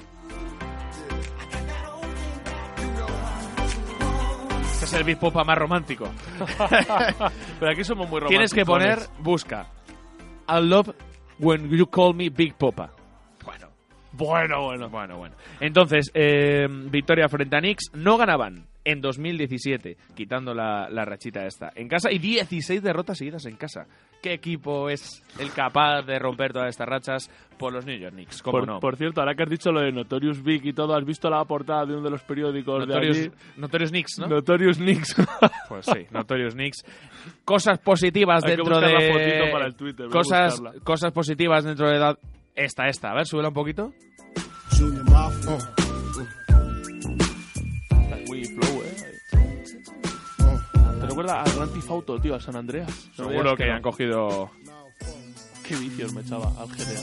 [4.73, 6.09] Este es el Big Popa más romántico.
[7.59, 8.29] Pero aquí somos muy románticos.
[8.29, 9.67] Tienes que poner, busca,
[10.49, 10.89] I love
[11.39, 12.91] when you call me Big Popa.
[13.43, 13.69] Bueno,
[14.13, 14.89] Bueno, bueno.
[14.89, 15.35] bueno, bueno.
[15.59, 17.91] Entonces, eh, victoria frente a Knicks.
[17.93, 23.45] No ganaban en 2017, quitando la, la rachita esta, en casa y 16 derrotas seguidas
[23.45, 23.85] en casa.
[24.21, 28.41] ¿Qué equipo es el capaz de romper todas estas rachas por los New York Knicks?
[28.43, 28.79] ¿Cómo Por, no?
[28.79, 31.43] por cierto, ahora que has dicho lo de Notorious Big y todo, ¿has visto la
[31.45, 33.31] portada de uno de los periódicos de Notorious, allí?
[33.57, 34.27] Notorious Knicks, ¿no?
[34.27, 35.15] Notorious Knicks.
[35.69, 36.83] Pues sí, Notorious Knicks.
[37.45, 39.07] Cosas positivas Hay que dentro buscar de.
[39.07, 42.17] la fotito para el Twitter, Cosas, cosas positivas dentro de edad.
[42.53, 43.11] Esta, esta.
[43.11, 43.91] A ver, súbela un poquito.
[51.11, 53.09] ¿Te recuerda al Gran Tifauto, tío, al San Andreas?
[53.13, 54.49] Seguro que han cogido.
[55.71, 57.01] Qué vicios me echaba al GTA.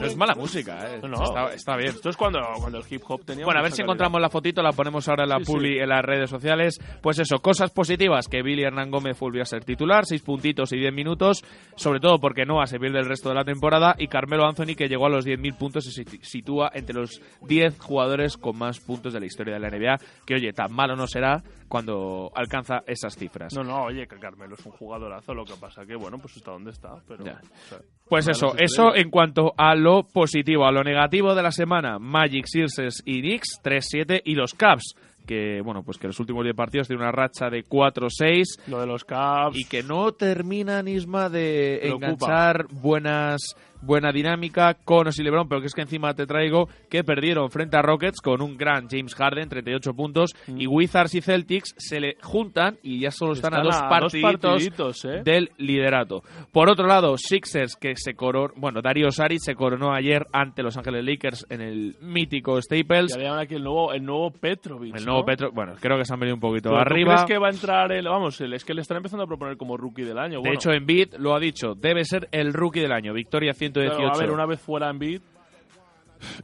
[0.00, 1.00] No es mala música, ¿eh?
[1.08, 1.22] No.
[1.22, 1.90] Está, está bien.
[1.90, 3.86] Esto es cuando, cuando el hip hop tenía Bueno, a ver si calidad.
[3.94, 5.78] encontramos la fotito, la ponemos ahora en la Sí, publi sí.
[5.78, 6.80] en las redes sociales.
[7.00, 10.78] Pues eso, cosas positivas, que Billy Hernán Gómez volvió a ser titular, seis puntitos y
[10.78, 11.44] 10 minutos,
[11.76, 14.88] sobre todo porque Noah se pierde el resto de la temporada, y Carmelo Anthony, que
[14.88, 18.80] llegó a los 10.000 puntos y se sit- sitúa entre los 10 jugadores con más
[18.80, 22.82] puntos de la historia de la NBA, que oye, tan malo no será cuando alcanza
[22.86, 23.52] esas cifras.
[23.54, 26.52] No, no, oye, que Carmelo es un jugadorazo, lo que pasa que, bueno, pues está
[26.52, 27.24] donde está, pero...
[27.24, 27.40] Ya.
[27.42, 27.78] o sea,
[28.08, 32.46] Pues eso, eso en cuanto a lo positivo, a lo negativo de la semana, Magic,
[32.46, 34.94] Sixers y Knicks 3-7 y los Cavs,
[35.26, 38.86] que bueno, pues que los últimos 10 partidos tienen una racha de 4-6 Lo de
[38.86, 39.56] los Cavs...
[39.56, 45.68] y que no terminan Isma de enganchar buenas buena dinámica con y LeBron, pero que
[45.68, 49.48] es que encima te traigo que perdieron frente a Rockets con un gran James Harden,
[49.48, 53.76] 38 puntos, y Wizards y Celtics se le juntan y ya solo están, a dos
[53.80, 55.22] partiditos, partiditos, ¿eh?
[55.24, 56.22] del liderato.
[56.52, 60.76] Por otro lado, Sixers que se coronó, bueno, Dario Saric se coronó ayer ante Los
[60.76, 63.12] Ángeles Lakers en el mítico Staples.
[63.12, 65.24] Ya le llaman aquí el nuevo, el nuevo Petrovic, El nuevo ¿no?
[65.26, 67.14] Petro, bueno, creo que se han venido un poquito Pero ¿tú arriba.
[67.14, 68.04] crees que va a entrar el...
[68.08, 70.40] Vamos, el- es que le están empezando a proponer como rookie del año.
[70.42, 73.12] De hecho, Embiid lo ha dicho, debe ser el rookie del año.
[73.12, 73.96] Victoria 118.
[73.96, 75.22] pero, a ver, una vez fuera en beat...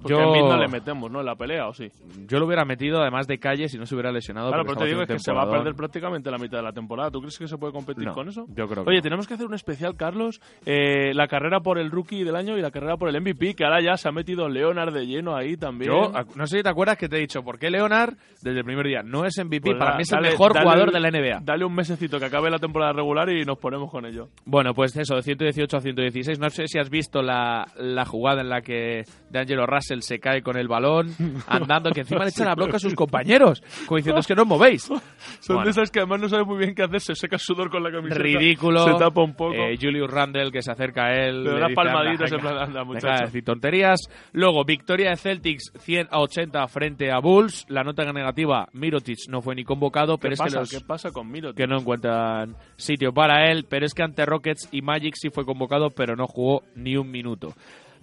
[0.01, 1.21] Porque Yo- no le metemos, ¿no?
[1.21, 1.89] En la pelea, ¿o sí?
[2.27, 4.49] Yo lo hubiera metido además de calle si no se hubiera lesionado.
[4.49, 6.73] Claro, pero te digo es que se va a perder prácticamente la mitad de la
[6.73, 7.11] temporada.
[7.11, 8.47] ¿Tú crees que se puede competir No, con eso?
[8.49, 9.03] yo creo que Oye, no.
[9.03, 10.41] tenemos que hacer un especial, Carlos.
[10.67, 13.65] eh, la carrera por el rookie del año y la carrera por el MVP, que
[13.65, 15.91] ahora ya se ha metido Leonard de lleno ahí también.
[15.91, 18.59] Yo, a- no sé si te acuerdas que te he dicho, ¿por qué Leonard desde
[18.59, 19.71] el primer día no es MVP?
[19.71, 21.41] Pues Para da- mí es el mejor dale- jugador de la NBA.
[21.43, 24.29] Dale un mesecito que acabe la temporada regular y nos ponemos con ello.
[24.45, 26.39] Bueno, pues eso, de 118 a 116.
[26.39, 30.19] No sé si has visto la, la jugada en la que D'Angelo pero Russell se
[30.19, 31.09] cae con el balón
[31.49, 34.43] andando, que encima le echan la bronca a sus compañeros, como diciendo es que no
[34.43, 34.83] os movéis.
[35.41, 35.65] Son Bueno.
[35.65, 37.83] de esas que además no saben muy bien qué hacer, se seca el sudor con
[37.83, 38.21] la camiseta.
[38.23, 38.85] Ridículo.
[38.85, 39.55] Se tapa un poco.
[39.55, 41.45] Eh, Julius Randle que se acerca a él.
[41.45, 43.07] Le da le palmaditas "Anda, en plan, anda, muchacho".
[43.21, 44.01] de decir tonterías.
[44.33, 47.67] Luego, victoria de Celtics 100 a 80 frente a Bulls.
[47.69, 50.51] La nota negativa, Mirotic no fue ni convocado, ¿Qué pero es pasa?
[50.57, 51.55] que los ¿Qué pasa con Miro?
[51.55, 55.45] que no encuentran sitio para él, pero es que ante Rockets y Magic sí fue
[55.45, 57.53] convocado, pero no jugó ni un minuto.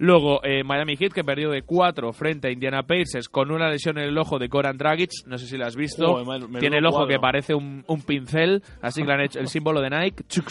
[0.02, 3.98] Luego, eh, Miami Heat, que perdió de 4 frente a Indiana Pacers con una lesión
[3.98, 5.10] en el ojo de Goran Dragic.
[5.26, 6.24] No sé si la has visto.
[6.24, 7.08] Joder, Tiene el ojo cuadro.
[7.08, 10.24] que parece un, un pincel, así que le han hecho el símbolo de Nike.
[10.26, 10.50] Chuk.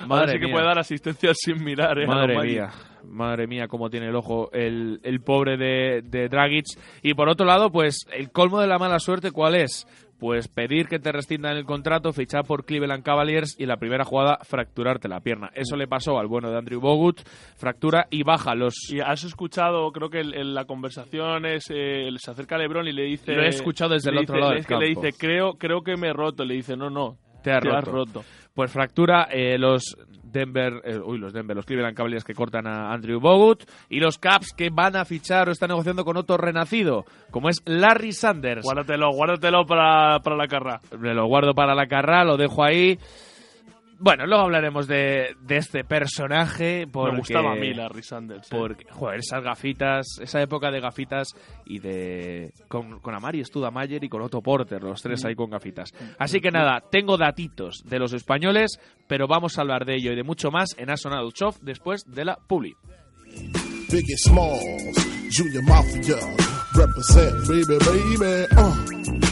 [0.00, 2.06] Ahora Madre sí que puede dar asistencia sin mirar, ¿eh?
[2.06, 2.70] Madre mía,
[3.08, 6.66] madre mía, cómo tiene el ojo el, el pobre de, de Dragic.
[7.02, 9.86] Y por otro lado, pues el colmo de la mala suerte, ¿cuál es?
[10.18, 14.38] Pues pedir que te rescindan el contrato, fichar por Cleveland Cavaliers y la primera jugada
[14.42, 15.50] fracturarte la pierna.
[15.54, 17.20] Eso le pasó al bueno de Andrew Bogut,
[17.56, 18.74] fractura y baja los...
[18.90, 22.92] Y has escuchado, creo que en, la conversación es, eh, se acerca a LeBron y
[22.92, 23.32] le dice...
[23.32, 25.96] Lo he escuchado desde el otro lado del es que le dice, creo, creo que
[25.96, 26.44] me he roto.
[26.44, 27.92] Le dice, no, no, Te has has roto.
[27.92, 28.24] roto.
[28.58, 32.92] Pues fractura eh, los Denver, eh, uy, los Denver, los Cleveland Cavaliers que cortan a
[32.92, 37.04] Andrew Bogut y los Caps que van a fichar o están negociando con otro renacido,
[37.30, 38.64] como es Larry Sanders.
[38.64, 40.80] Guárdatelo, guárdatelo para, para la carrera.
[40.98, 42.98] Me lo guardo para la carrera, lo dejo ahí.
[44.00, 46.86] Bueno, luego hablaremos de, de este personaje.
[46.86, 48.46] Porque, Me gustaba a mí Larry Sanders.
[48.46, 48.56] ¿eh?
[48.56, 51.34] Porque, joder, esas gafitas, esa época de gafitas
[51.66, 52.52] y de.
[52.68, 55.92] con, con Amari Studamayer y con Otto Porter, los tres ahí con gafitas.
[56.18, 60.16] Así que nada, tengo datitos de los españoles, pero vamos a hablar de ello y
[60.16, 62.76] de mucho más en Asonado Chof después de la Publi.
[63.90, 65.06] Biggie Smalls,
[65.36, 66.16] Junior Mafia,
[66.74, 68.46] represent, baby, baby.
[68.56, 69.27] Uh.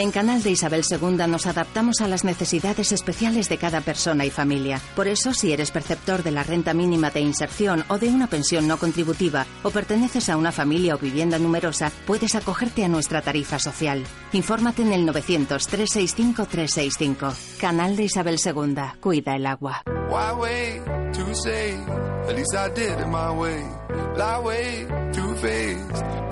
[0.00, 4.30] En Canal de Isabel II nos adaptamos a las necesidades especiales de cada persona y
[4.30, 4.80] familia.
[4.96, 8.66] Por eso, si eres perceptor de la renta mínima de inserción o de una pensión
[8.66, 13.58] no contributiva o perteneces a una familia o vivienda numerosa, puedes acogerte a nuestra tarifa
[13.58, 14.02] social.
[14.32, 17.58] Infórmate en el 900-365-365.
[17.60, 18.76] Canal de Isabel II.
[19.00, 19.82] Cuida el agua.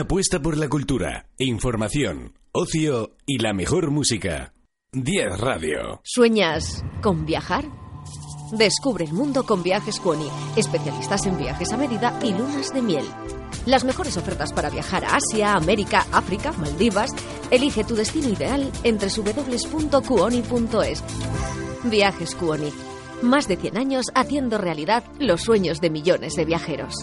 [0.00, 4.54] Apuesta por la cultura, información, ocio y la mejor música.
[4.92, 6.00] 10 Radio.
[6.04, 7.64] ¿Sueñas con viajar?
[8.52, 13.04] Descubre el mundo con Viajes Cuoni, especialistas en viajes a medida y lunas de miel.
[13.66, 17.10] Las mejores ofertas para viajar a Asia, América, África, Maldivas.
[17.50, 21.04] Elige tu destino ideal entre www.cuoni.es.
[21.84, 22.72] Viajes Cuoni.
[23.20, 26.94] Más de 100 años haciendo realidad los sueños de millones de viajeros.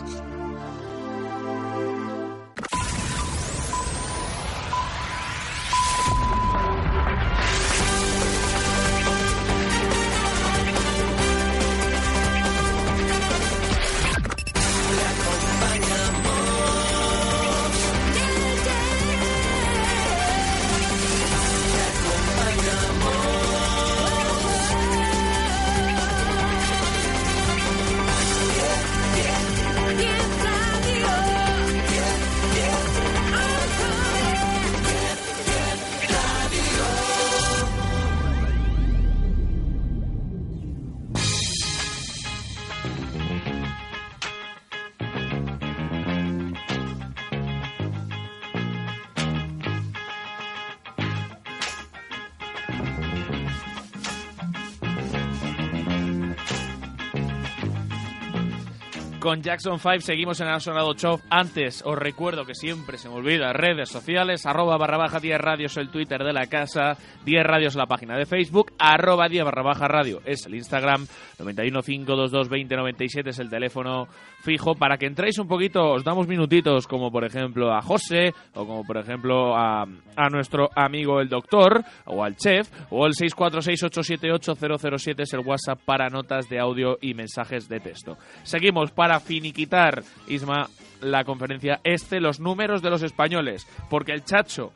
[59.26, 61.20] Con Jackson 5 seguimos en el sonado Show.
[61.32, 65.76] Antes os recuerdo que siempre se me olvida redes sociales, arroba barra baja 10 radios
[65.78, 69.88] el Twitter de la casa, 10 radios la página de Facebook, arroba 10 barra baja
[69.88, 71.08] radio es el Instagram,
[71.40, 74.08] 915222097 es el teléfono
[74.44, 78.68] fijo para que entréis un poquito, os damos minutitos como por ejemplo a José o
[78.68, 85.22] como por ejemplo a, a nuestro amigo el doctor o al chef o el 646878007
[85.22, 88.20] es el WhatsApp para notas de audio y mensajes de texto.
[88.44, 90.69] Seguimos para finiquitar, Isma,
[91.01, 94.71] la conferencia este, los números de los españoles, porque el Chacho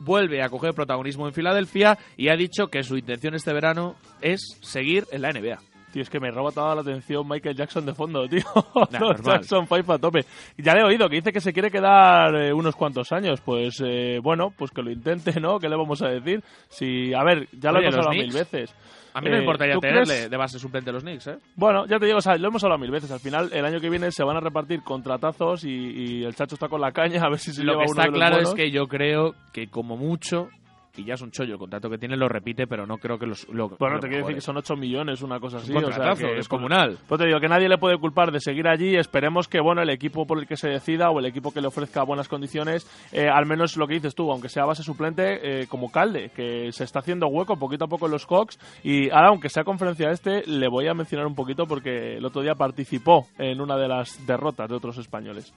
[0.00, 4.58] vuelve a coger protagonismo en Filadelfia y ha dicho que su intención este verano es
[4.62, 5.58] seguir en la NBA.
[5.92, 8.42] Tío, es que me roba toda la atención Michael Jackson de fondo, tío.
[8.90, 9.40] Nah, Los normal.
[9.40, 10.24] Jackson 5 a tope.
[10.58, 13.40] Ya le he oído que dice que se quiere quedar eh, unos cuantos años.
[13.40, 15.58] Pues eh, bueno, pues que lo intente, ¿no?
[15.58, 16.42] ¿Qué le vamos a decir?
[16.68, 18.74] Si, a ver, ya lo Oye, los hablado mil veces.
[19.16, 20.30] A mí no me Eh, importaría ¿tú tenerle crees?
[20.30, 21.38] de base suplente los Knicks, ¿eh?
[21.56, 23.10] Bueno, ya te digo, o sea, lo hemos hablado mil veces.
[23.10, 26.54] Al final, el año que viene se van a repartir contratazos y, y el chacho
[26.54, 28.18] está con la caña a ver si se Lo lleva que uno está de los
[28.18, 30.48] claro es que yo creo que como mucho,
[30.96, 33.26] y ya es un chollo el contrato que tiene, lo repite, pero no creo que
[33.26, 35.72] los, lo, Bueno, lo te quiero decir que son 8 millones, una cosa así.
[35.72, 36.98] Un o sea, que descomunal.
[37.08, 38.96] Pues te digo que nadie le puede culpar de seguir allí.
[38.96, 41.68] Esperemos que bueno el equipo por el que se decida o el equipo que le
[41.68, 45.66] ofrezca buenas condiciones, eh, al menos lo que dices tú, aunque sea base suplente, eh,
[45.66, 48.58] como Calde, que se está haciendo hueco poquito a poco en los Hawks.
[48.82, 52.42] Y ahora, aunque sea conferencia este, le voy a mencionar un poquito porque el otro
[52.42, 55.52] día participó en una de las derrotas de otros españoles.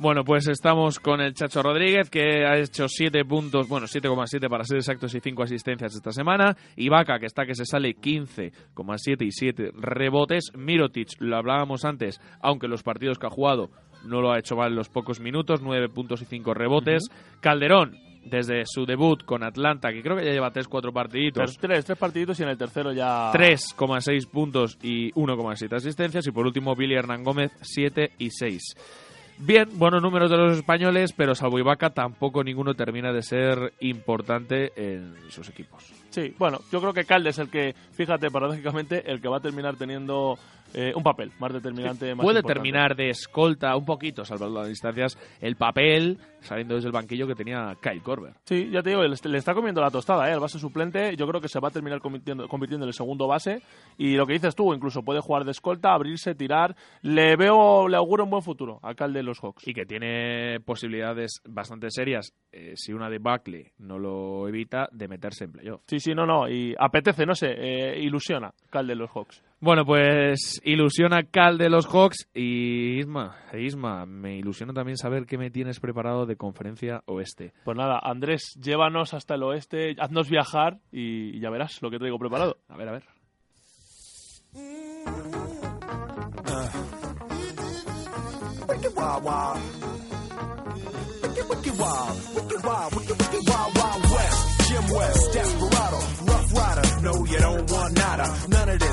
[0.00, 4.62] Bueno, pues estamos con el Chacho Rodríguez, que ha hecho 7 puntos, bueno, 7,7 para
[4.62, 6.56] ser exactos y 5 asistencias esta semana.
[6.76, 10.52] Ibaka, que está que se sale 15,7 y 7 rebotes.
[10.56, 13.70] Mirotic, lo hablábamos antes, aunque los partidos que ha jugado
[14.04, 17.08] no lo ha hecho mal en los pocos minutos, 9 puntos y 5 rebotes.
[17.40, 21.84] Calderón, desde su debut con Atlanta, que creo que ya lleva 3-4 partiditos, Tres, tres,
[21.84, 23.32] tres partiditos y en el tercero ya...
[23.32, 26.24] 3,6 puntos y 1,7 asistencias.
[26.24, 29.07] Y por último, Billy Hernán Gómez, 7 y 6.
[29.40, 34.72] Bien, buenos números de los españoles, pero salvo Ibaka, tampoco ninguno termina de ser importante
[34.74, 35.92] en sus equipos.
[36.10, 39.40] Sí, bueno, yo creo que Calde es el que, fíjate, paradójicamente, el que va a
[39.40, 40.36] terminar teniendo
[40.74, 42.14] eh, un papel más determinante.
[42.14, 42.54] más Puede importante.
[42.54, 47.34] terminar de escolta un poquito, salvando las distancias, el papel saliendo desde el banquillo que
[47.34, 48.34] tenía Kyle Korver.
[48.44, 50.32] Sí, ya te digo, le, está comiendo la tostada, ¿eh?
[50.32, 53.26] El base suplente, yo creo que se va a terminar convirtiendo, convirtiendo en el segundo
[53.26, 53.60] base.
[53.96, 56.76] Y lo que dices tú, incluso puede jugar de escolta, abrirse, tirar.
[57.02, 59.66] Le veo, le auguro un buen futuro al Calde de los Hawks.
[59.66, 65.08] Y que tiene posibilidades bastante serias, eh, si una de Buckley no lo evita, de
[65.08, 65.82] meterse en playoff.
[65.86, 66.48] Sí, sí, no, no.
[66.48, 69.42] Y apetece, no sé, eh, ilusiona Calde de los Hawks.
[69.60, 75.36] Bueno, pues ilusiona Cal de los Hawks y Isma, Isma, me ilusiona también saber qué
[75.36, 77.52] me tienes preparado de conferencia oeste.
[77.64, 82.20] Pues nada, Andrés, llévanos hasta el oeste, haznos viajar y, ya verás lo que traigo
[82.20, 82.58] preparado.
[82.68, 83.04] A ver, a ver.
[91.48, 92.27] Wicked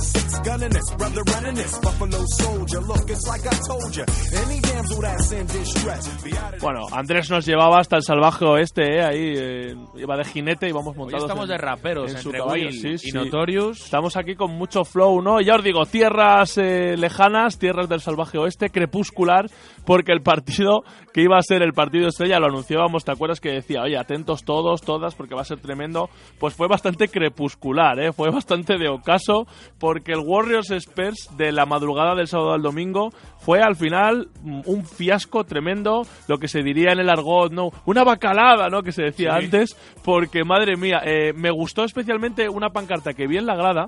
[0.05, 1.79] Six gunning this, brother running this.
[1.81, 4.03] Buffalo soldier, look, it's like I told you.
[4.45, 6.23] Any damsel that's in distress.
[6.23, 9.03] Be out of Bueno, Andrés nos llevaba hasta el salvaje oeste, ¿eh?
[9.03, 11.23] ahí eh, iba de jinete y vamos montados.
[11.23, 12.67] estamos en- de raperos, en su entre caballo.
[12.67, 13.11] Will Sí, y.
[13.13, 13.81] Notorious.
[13.85, 15.41] Estamos aquí con mucho flow, ¿no?
[15.41, 19.49] Y ya os digo, tierras eh, lejanas, tierras del salvaje oeste, crepuscular,
[19.85, 20.83] porque el partido
[21.13, 24.43] que iba a ser el partido estrella lo anunciábamos, ¿te acuerdas que decía, oye, atentos
[24.43, 26.09] todos, todas, porque va a ser tremendo?
[26.39, 28.11] Pues fue bastante crepuscular, ¿eh?
[28.11, 29.45] Fue bastante de ocaso,
[29.79, 33.09] porque el Warriors Spurs de la madrugada del sábado al domingo
[33.39, 34.27] fue al final
[34.65, 37.69] un fiasco tremendo, lo que se diría en el argot, ¿no?
[37.85, 38.81] Una bacalada, ¿no?
[38.81, 39.45] Que se decía Sí.
[39.45, 43.85] antes, porque madre mía, eh, me gustó especialmente una pancarta que vi en la grada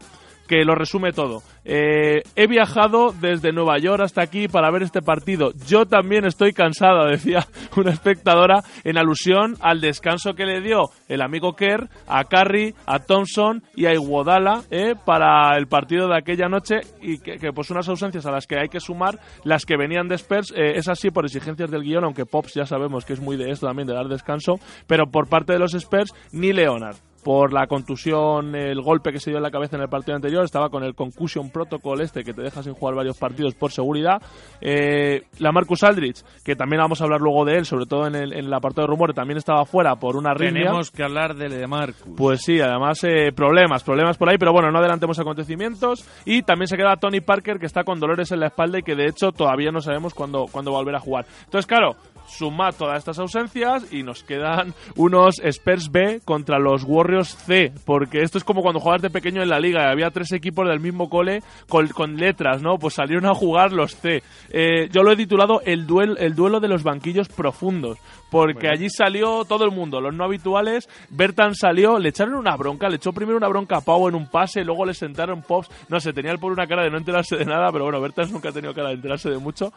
[0.47, 1.41] que lo resume todo.
[1.65, 5.51] Eh, he viajado desde Nueva York hasta aquí para ver este partido.
[5.67, 7.45] Yo también estoy cansada, decía
[7.75, 12.99] una espectadora, en alusión al descanso que le dio el amigo Kerr a Curry, a
[12.99, 17.87] Thompson y a Iguodala eh, para el partido de aquella noche y que, pues unas
[17.89, 21.09] ausencias a las que hay que sumar las que venían de Spurs, eh, es así
[21.09, 23.93] por exigencias del guion, aunque Pops ya sabemos que es muy de esto también, de
[23.93, 24.55] dar descanso,
[24.87, 26.95] pero por parte de los Spurs, ni Leonard
[27.27, 30.45] por la contusión, el golpe que se dio en la cabeza en el partido anterior,
[30.45, 34.21] estaba con el concussion protocol este que te deja sin jugar varios partidos por seguridad.
[34.61, 38.15] Eh, la Marcus Aldrich, que también vamos a hablar luego de él, sobre todo en
[38.15, 40.67] el, en el apartado de rumores, también estaba fuera por una arritmia.
[40.67, 42.13] Tenemos que hablar de de Marcus.
[42.15, 46.07] Pues sí, además eh, problemas, problemas por ahí, pero bueno, no adelantemos acontecimientos.
[46.23, 48.95] Y también se queda Tony Parker, que está con dolores en la espalda y que
[48.95, 51.25] de hecho todavía no sabemos cuándo, cuándo volver a jugar.
[51.43, 51.97] Entonces, claro,
[52.27, 58.21] suma todas estas ausencias y nos quedan unos Spurs B contra los Warriors C, porque
[58.21, 61.09] esto es como cuando jugabas de pequeño en la liga había tres equipos del mismo
[61.09, 62.77] cole con, con letras, ¿no?
[62.77, 64.21] Pues salieron a jugar los C.
[64.49, 67.97] Eh, yo lo he titulado el, duel, el duelo de los banquillos profundos,
[68.29, 68.73] porque Bueno.
[68.73, 70.89] allí salió todo el mundo, los no habituales.
[71.09, 74.27] Bertan salió, le echaron una bronca, le echó primero una bronca a Pau en un
[74.27, 75.69] pase, luego le sentaron Pops.
[75.89, 78.31] No sé, tenía el por una cara de no enterarse de nada, pero bueno, Bertans
[78.31, 79.71] nunca ha tenido cara de enterarse de mucho.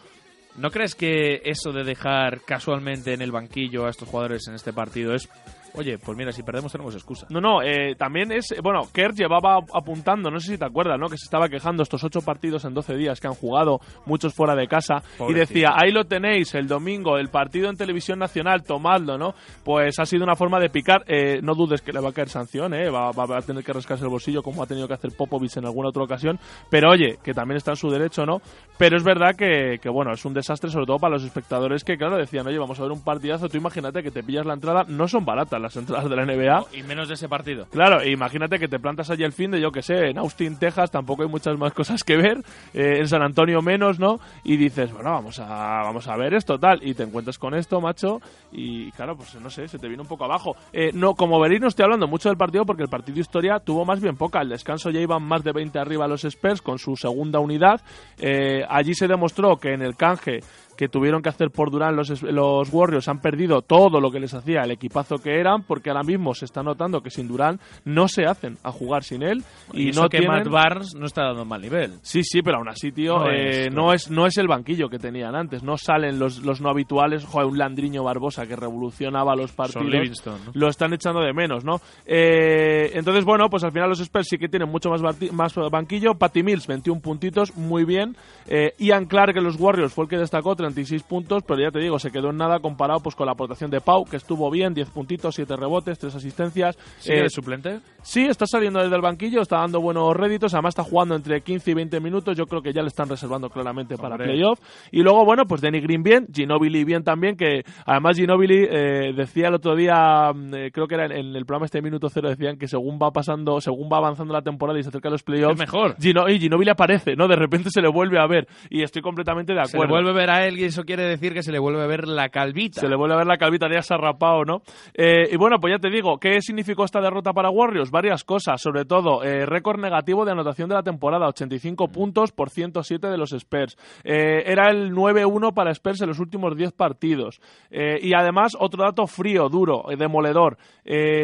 [0.56, 4.72] ¿No crees que eso de dejar casualmente en el banquillo a estos jugadores en este
[4.72, 5.28] partido es...
[5.74, 7.26] Oye, pues mira, si perdemos tenemos excusa.
[7.30, 8.54] No, no, eh, también es.
[8.62, 11.08] Bueno, Kerr llevaba apuntando, no sé si te acuerdas, ¿no?
[11.08, 14.54] Que se estaba quejando estos ocho partidos en 12 días que han jugado, muchos fuera
[14.56, 15.02] de casa.
[15.28, 19.34] Y decía, ahí lo tenéis, el domingo, el partido en televisión nacional, tomadlo, ¿no?
[19.64, 21.04] Pues ha sido una forma de picar.
[21.06, 22.90] Eh, no dudes que le va a caer sanción, ¿eh?
[22.90, 25.66] Va, va a tener que rascarse el bolsillo como ha tenido que hacer Popovich en
[25.66, 26.38] alguna otra ocasión.
[26.68, 28.40] Pero oye, que también está en su derecho, ¿no?
[28.76, 31.96] Pero es verdad que, que, bueno, es un desastre, sobre todo para los espectadores que,
[31.96, 33.48] claro, decían, oye, vamos a ver un partidazo.
[33.48, 36.78] Tú imagínate que te pillas la entrada, no son baratas las entradas de la NBA.
[36.78, 37.66] Y menos de ese partido.
[37.70, 40.58] Claro, e imagínate que te plantas allí el fin de, yo que sé, en Austin,
[40.58, 42.38] Texas, tampoco hay muchas más cosas que ver,
[42.74, 44.20] eh, en San Antonio menos, ¿no?
[44.44, 45.46] Y dices, bueno, vamos a,
[45.82, 48.20] vamos a ver esto, tal, y te encuentras con esto, macho,
[48.52, 50.56] y claro, pues no sé, se te viene un poco abajo.
[50.72, 53.58] Eh, no, como veréis, no estoy hablando mucho del partido porque el partido de historia
[53.58, 54.40] tuvo más bien poca.
[54.40, 57.80] Al descanso ya iban más de 20 arriba los Spurs con su segunda unidad.
[58.18, 60.40] Eh, allí se demostró que en el canje
[60.80, 64.32] que tuvieron que hacer por Durán los, los Warriors han perdido todo lo que les
[64.32, 68.08] hacía el equipazo que eran, porque ahora mismo se está notando que sin Durán no
[68.08, 70.38] se hacen a jugar sin él y, Y, eso no que tienen...
[70.38, 71.98] Matt Barnes no está dando mal nivel.
[72.00, 74.88] Sí, sí, pero aún así, tío, No eh, es, no, es, no es el banquillo
[74.88, 75.62] que tenían antes.
[75.62, 77.26] No salen los, los no habituales.
[77.26, 80.24] Joder, un Landriño Barbosa que revolucionaba los partidos.
[80.24, 80.38] ¿no?
[80.54, 81.82] Lo están echando de menos, ¿no?
[82.06, 85.02] Eh, entonces, bueno, pues al final los Spurs sí que tienen mucho más,
[85.32, 86.14] más banquillo.
[86.14, 88.16] Patty Mills, 21 puntitos, muy bien.
[88.46, 91.78] Eh, Ian Clark en los Warriors fue el que destacó, 36 puntos, pero ya te
[91.80, 94.74] digo, se quedó en nada comparado pues con la aportación de Pau, que estuvo bien,
[94.74, 96.76] 10 puntitos, 7 rebotes, 3 asistencias.
[96.98, 97.80] ¿Sigue Eh, suplente?
[98.02, 101.70] Sí, está saliendo desde el banquillo, está dando buenos réditos, además está jugando entre 15
[101.70, 104.58] y 20 minutos, yo creo que ya le están reservando claramente para playoff.
[104.90, 109.48] Y luego, bueno, pues Denny Green bien, Ginobili bien también, que además Ginobili eh, decía
[109.48, 112.28] el otro día, mm, eh, creo que era en, en el programa este Minuto Cero,
[112.30, 115.22] decían que según va pasando, según va avanzando la temporada y se acerca a los
[115.22, 115.96] playoffs, mejor.
[116.00, 117.28] Gino- y Ginobili aparece, ¿no?
[117.28, 119.96] De repente se le vuelve a ver y estoy completamente de Se acuerdo.
[119.96, 121.86] le vuelve a ver a él y eso quiere decir que se le vuelve a
[121.86, 122.80] ver la calvita.
[122.80, 124.62] Se le vuelve a ver la calvita, ya se ha rapado, ¿no?
[124.92, 127.90] Eh, y bueno, pues ya te digo, ¿qué significó esta derrota para Warriors?
[127.90, 132.50] Varias cosas, sobre todo, eh, récord negativo de anotación de la temporada, 85 puntos por
[132.50, 133.78] 107 de los Spurs.
[134.04, 137.40] Eh, era el 9-1 para Spurs en los últimos 10 partidos.
[137.70, 140.58] Eh, y además, otro dato frío, duro, demoledor.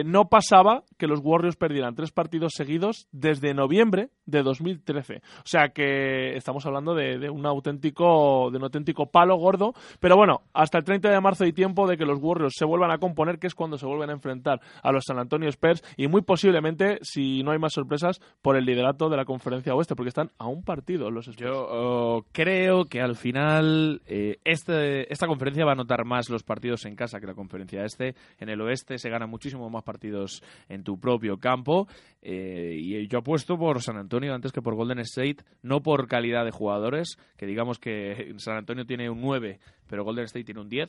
[0.05, 5.17] No pasaba que los Warriors perdieran tres partidos seguidos desde noviembre de 2013.
[5.17, 9.73] O sea que estamos hablando de, de un auténtico de un auténtico palo gordo.
[10.01, 12.91] Pero bueno, hasta el 30 de marzo hay tiempo de que los Warriors se vuelvan
[12.91, 16.09] a componer, que es cuando se vuelven a enfrentar a los San Antonio Spurs y
[16.09, 20.09] muy posiblemente, si no hay más sorpresas, por el liderato de la conferencia oeste, porque
[20.09, 21.49] están a un partido los Spurs.
[21.49, 26.43] Yo oh, creo que al final eh, este, esta conferencia va a notar más los
[26.43, 28.15] partidos en casa que la conferencia este.
[28.39, 31.87] En el oeste se ganan muchísimo más partidos en tu propio campo.
[32.23, 36.09] eh, y yo apuesto por San Antonio Antonio antes que por Golden State, no por
[36.09, 39.59] calidad de jugadores, que digamos que San Antonio tiene un 9,
[39.89, 40.89] pero Golden State tiene un 10,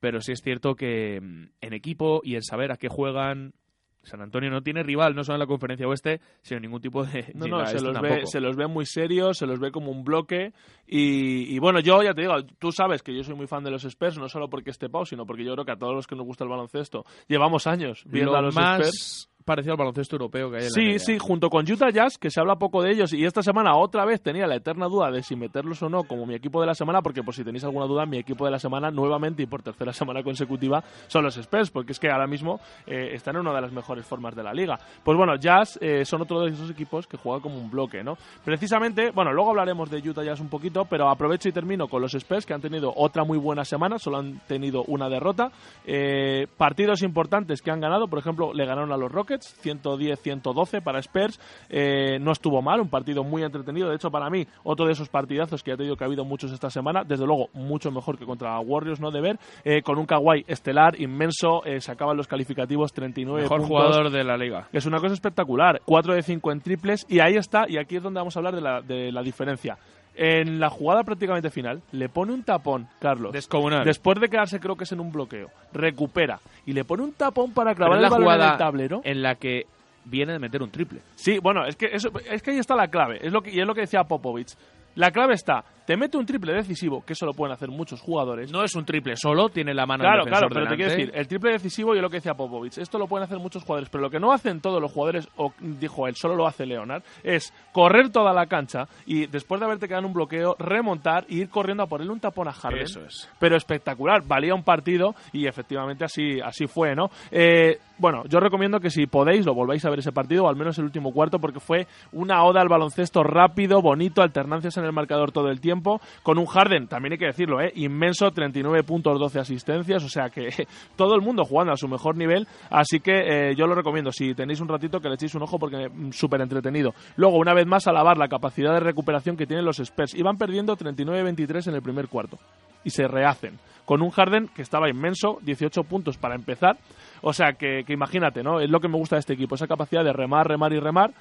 [0.00, 3.54] pero sí es cierto que mm, en equipo y en saber a qué juegan,
[4.02, 7.32] San Antonio no tiene rival, no solo en la conferencia oeste, sino ningún tipo de...
[7.34, 9.90] No, no, se este los, ve, se los ve muy serios, se los ve como
[9.90, 10.52] un bloque.
[10.86, 13.70] Y, y bueno, yo ya te digo, tú sabes que yo soy muy fan de
[13.70, 16.06] los Spurs, no solo porque esté Pau, sino porque yo creo que a todos los
[16.06, 19.30] que nos gusta el baloncesto llevamos años viendo Lo a los más Spurs.
[19.48, 22.30] Parecido al baloncesto europeo que hay en la Sí, sí, junto con Utah Jazz, que
[22.30, 25.22] se habla poco de ellos, y esta semana otra vez tenía la eterna duda de
[25.22, 27.86] si meterlos o no como mi equipo de la semana, porque por si tenéis alguna
[27.86, 31.70] duda, mi equipo de la semana nuevamente y por tercera semana consecutiva son los Spurs,
[31.70, 34.52] porque es que ahora mismo eh, están en una de las mejores formas de la
[34.52, 34.78] liga.
[35.02, 38.14] Pues bueno, Jazz eh, son otro de esos equipos que juega como un bloque, ¿no?
[38.44, 42.14] Precisamente, bueno, luego hablaremos de Utah Jazz un poquito, pero aprovecho y termino con los
[42.14, 45.50] Spurs, que han tenido otra muy buena semana, solo han tenido una derrota.
[45.86, 50.98] Eh, partidos importantes que han ganado, por ejemplo, le ganaron a los Rockets, 110-112 para
[51.00, 51.40] Spurs.
[51.68, 53.88] Eh, no estuvo mal, un partido muy entretenido.
[53.88, 56.24] De hecho, para mí, otro de esos partidazos que ya te digo que ha habido
[56.24, 59.10] muchos esta semana, desde luego, mucho mejor que contra Warriors, ¿no?
[59.10, 63.60] De ver, eh, con un Kawhi estelar, inmenso, eh, se acaban los calificativos 39 Mejor
[63.60, 63.68] puntos.
[63.68, 64.68] jugador de la liga.
[64.72, 65.80] Es una cosa espectacular.
[65.84, 67.06] 4 de 5 en triples.
[67.08, 69.78] Y ahí está, y aquí es donde vamos a hablar de la, de la diferencia.
[70.20, 73.32] En la jugada prácticamente final, le pone un tapón, Carlos.
[73.32, 73.84] Descomunal.
[73.84, 75.48] Después de quedarse, creo que es en un bloqueo.
[75.72, 76.40] Recupera.
[76.66, 79.00] Y le pone un tapón para clavar el la balón en jugada el tablero.
[79.04, 79.66] en la que
[80.04, 81.00] viene de meter un triple.
[81.14, 83.24] Sí, bueno, es que, eso, es que ahí está la clave.
[83.24, 84.56] Es lo que, y es lo que decía Popovich.
[84.98, 88.50] La clave está, te mete un triple decisivo, que eso lo pueden hacer muchos jugadores.
[88.50, 91.28] No es un triple solo, tiene la mano Claro, claro, pero te quiero decir, el
[91.28, 94.10] triple decisivo y lo que decía Popovich, esto lo pueden hacer muchos jugadores, pero lo
[94.10, 98.10] que no hacen todos los jugadores, o dijo él, solo lo hace Leonard, es correr
[98.10, 101.84] toda la cancha y después de haberte quedado en un bloqueo, remontar y ir corriendo
[101.84, 102.82] a ponerle un tapón a Harden.
[102.82, 103.30] Eso es.
[103.38, 107.08] Pero espectacular, valía un partido y efectivamente así, así fue, ¿no?
[107.30, 110.56] Eh, bueno, yo recomiendo que si podéis lo volváis a ver ese partido, o al
[110.56, 114.87] menos el último cuarto, porque fue una oda al baloncesto rápido, bonito, alternancias en el
[114.92, 117.72] marcador todo el tiempo, con un Harden, también hay que decirlo, ¿eh?
[117.76, 120.48] inmenso, 39 puntos, 12 asistencias, o sea que
[120.96, 124.34] todo el mundo jugando a su mejor nivel, así que eh, yo lo recomiendo, si
[124.34, 126.94] tenéis un ratito que le echéis un ojo porque mm, súper entretenido.
[127.16, 130.76] Luego, una vez más, alabar la capacidad de recuperación que tienen los Spurs, iban perdiendo
[130.76, 132.38] 39-23 en el primer cuarto
[132.84, 133.58] y se rehacen.
[133.84, 136.76] Con un Harden que estaba inmenso, 18 puntos para empezar.
[137.22, 138.60] O sea que, que imagínate, ¿no?
[138.60, 141.12] Es lo que me gusta de este equipo, esa capacidad de remar, remar y remar,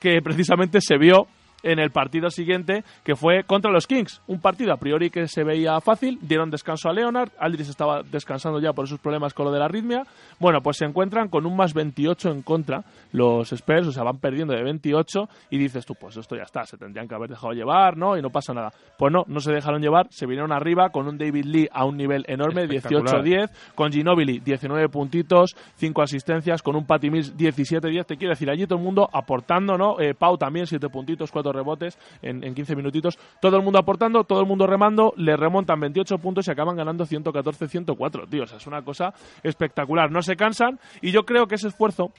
[0.00, 1.26] que precisamente se vio
[1.62, 4.22] en el partido siguiente, que fue contra los Kings.
[4.26, 8.60] Un partido a priori que se veía fácil, dieron descanso a Leonard, Aldridge estaba descansando
[8.60, 10.04] ya por sus problemas con lo de la arritmia.
[10.38, 14.18] Bueno, pues se encuentran con un más 28 en contra los Spurs, o sea, van
[14.18, 17.52] perdiendo de 28 y dices tú, pues esto ya está, se tendrían que haber dejado
[17.52, 18.16] llevar, ¿no?
[18.16, 18.72] Y no pasa nada.
[18.98, 21.96] Pues no, no se dejaron llevar, se vinieron arriba con un David Lee a un
[21.96, 23.24] nivel enorme, Espectacular.
[23.24, 28.50] 18-10, con Ginobili 19 puntitos, 5 asistencias, con un Patty Mills 17-10, te quiero decir,
[28.50, 30.00] allí todo el mundo aportando, ¿no?
[30.00, 34.24] Eh, Pau también 7 puntitos, 4 rebotes en, en 15 minutitos, todo el mundo aportando,
[34.24, 38.58] todo el mundo remando, le remontan 28 puntos y acaban ganando 114-104, tío, o sea,
[38.58, 42.12] es una cosa espectacular, no se cansan y yo creo que ese esfuerzo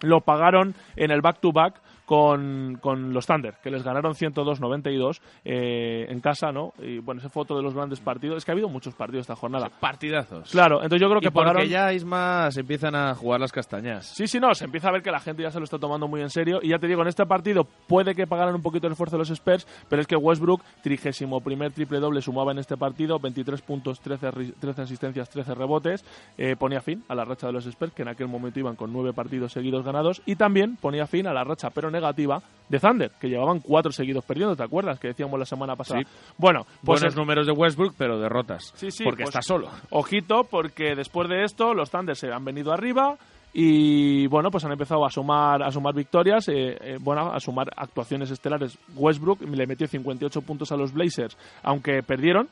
[0.00, 6.20] lo pagaron en el back-to-back con, con los Thunder, que les ganaron 102-92 eh, en
[6.20, 6.72] casa, ¿no?
[6.82, 8.38] Y bueno, ese fue otro de los grandes partidos.
[8.38, 9.70] Es que ha habido muchos partidos esta jornada.
[9.80, 10.50] Partidazos.
[10.50, 11.68] Claro, entonces yo creo que y porque pagaron...
[11.68, 14.06] ya Isma se empiezan a jugar las castañas.
[14.06, 16.08] Sí, sí, no, se empieza a ver que la gente ya se lo está tomando
[16.08, 16.58] muy en serio.
[16.62, 19.20] Y ya te digo, en este partido puede que pagaran un poquito el esfuerzo de
[19.20, 23.62] los Spurs, pero es que Westbrook, trigésimo primer triple doble, sumaba en este partido 23
[23.62, 26.04] puntos, 13, ri- 13 asistencias, 13 rebotes.
[26.36, 28.92] Eh, ponía fin a la racha de los Spurs, que en aquel momento iban con
[28.92, 30.22] nueve partidos seguidos ganados.
[30.26, 34.24] Y también ponía fin a la racha, pero negativa, de Thunder, que llevaban cuatro seguidos
[34.24, 34.98] perdiendo, ¿te acuerdas?
[34.98, 36.00] Que decíamos la semana pasada.
[36.00, 36.06] Sí.
[36.38, 38.72] Bueno, pues Buenos es- números de Westbrook, pero derrotas.
[38.74, 39.68] Sí, sí, porque pues- está solo.
[39.90, 43.16] Ojito, porque después de esto los Thunder se han venido arriba
[43.52, 47.68] y bueno, pues han empezado a sumar, a sumar victorias, eh, eh, bueno, a sumar
[47.76, 48.78] actuaciones estelares.
[48.96, 52.48] Westbrook le metió 58 puntos a los Blazers, aunque perdieron.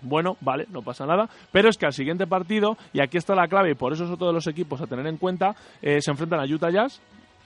[0.00, 1.28] Bueno, vale, no pasa nada.
[1.52, 4.10] Pero es que al siguiente partido, y aquí está la clave, y por eso es
[4.10, 7.00] otro de los equipos a tener en cuenta, eh, se enfrentan a Utah Jazz,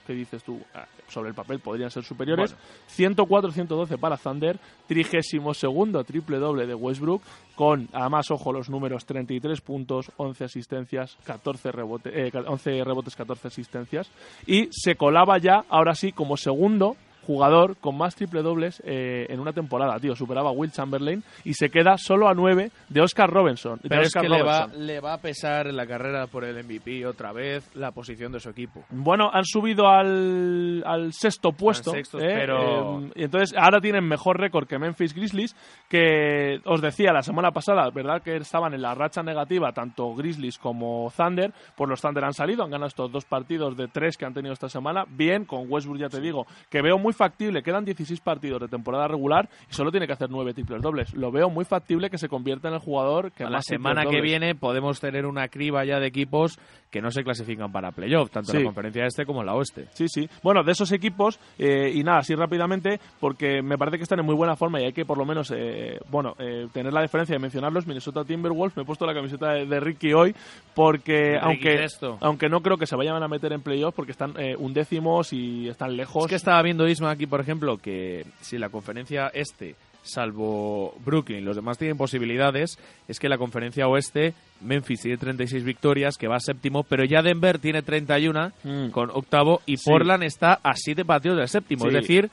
[0.07, 2.55] que dices tú, ah, sobre el papel podrían ser superiores.
[2.95, 7.21] 104-112 para Thunder, trigésimo segundo triple doble de Westbrook,
[7.55, 13.49] con además, ojo, los números 33 puntos, 11 asistencias, 14 rebotes, eh, 11 rebotes, 14
[13.49, 14.09] asistencias.
[14.45, 16.95] Y se colaba ya, ahora sí, como segundo
[17.27, 20.15] jugador con más triple dobles eh, en una temporada, tío.
[20.15, 23.79] Superaba a Will Chamberlain y se queda solo a 9 de Oscar Robinson.
[23.87, 27.05] Pero es Oscar que le va, le va a pesar la carrera por el MVP
[27.05, 28.83] otra vez la posición de su equipo.
[28.89, 31.91] Bueno, han subido al, al sexto puesto.
[31.91, 32.27] sexto, ¿eh?
[32.33, 35.55] pero- Eh, y entonces ahora tienen mejor récord que Memphis Grizzlies,
[35.89, 38.21] que os decía la semana pasada, ¿verdad?
[38.21, 41.51] Que estaban en la racha negativa tanto Grizzlies como Thunder.
[41.75, 44.53] Pues los Thunder han salido, han ganado estos dos partidos de tres que han tenido
[44.53, 45.05] esta semana.
[45.09, 49.07] Bien, con Westbrook ya te digo, que veo muy factible, quedan 16 partidos de temporada
[49.07, 51.13] regular y solo tiene que hacer 9 triples dobles.
[51.13, 54.05] Lo veo muy factible que se convierta en el jugador que A más la semana
[54.05, 56.57] que viene podemos tener una criba ya de equipos
[56.89, 59.87] que no se clasifican para playoff, tanto en la conferencia este como en la oeste.
[59.91, 60.29] Sí, sí.
[60.41, 64.25] Bueno, de esos equipos, eh, y nada, así rápidamente, porque me parece que están en
[64.25, 67.35] muy buena forma y hay que por lo menos, eh, bueno, eh, tener la diferencia
[67.35, 67.87] de mencionarlos.
[67.87, 70.35] Minnesota Timberwolves, me he puesto la camiseta de, de Ricky hoy,
[70.73, 72.17] porque Ricky aunque, Sesto.
[72.21, 75.67] aunque no creo que se vayan a meter en playoff, porque están eh, undécimos y
[75.67, 76.25] están lejos.
[76.25, 81.43] Es que estaba viendo Isma aquí, por ejemplo, que si la conferencia este, salvo Brooklyn,
[81.45, 82.77] los demás tienen posibilidades,
[83.07, 87.59] es que la conferencia oeste, Memphis tiene 36 victorias, que va séptimo, pero ya Denver
[87.59, 88.89] tiene 31 Mm.
[88.91, 89.89] con octavo y Sí.
[89.89, 91.83] Portland está a 7 partidos del séptimo.
[91.83, 91.87] Sí.
[91.89, 92.29] Es decir,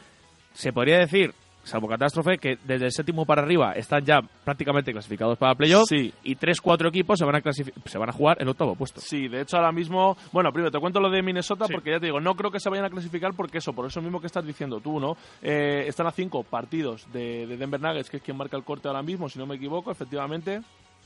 [0.55, 1.33] se podría decir,
[1.65, 6.13] salvo catástrofe, que desde el séptimo para arriba están ya prácticamente clasificados para playoff Sí.
[6.23, 9.01] y 3-4 equipos se van, a se van a jugar el octavo puesto.
[9.01, 12.07] Sí, de hecho ahora mismo, bueno, primero te cuento lo de Minnesota porque ya te
[12.07, 14.45] digo, no creo que se vayan a clasificar porque eso, por eso mismo que estás
[14.47, 15.17] diciendo tú, ¿no?
[15.43, 18.89] Eh, están a cinco partidos de, de Denver Nuggets, que es quien marca el corte
[18.89, 20.61] ahora mismo, si no me equivoco, efectivamente.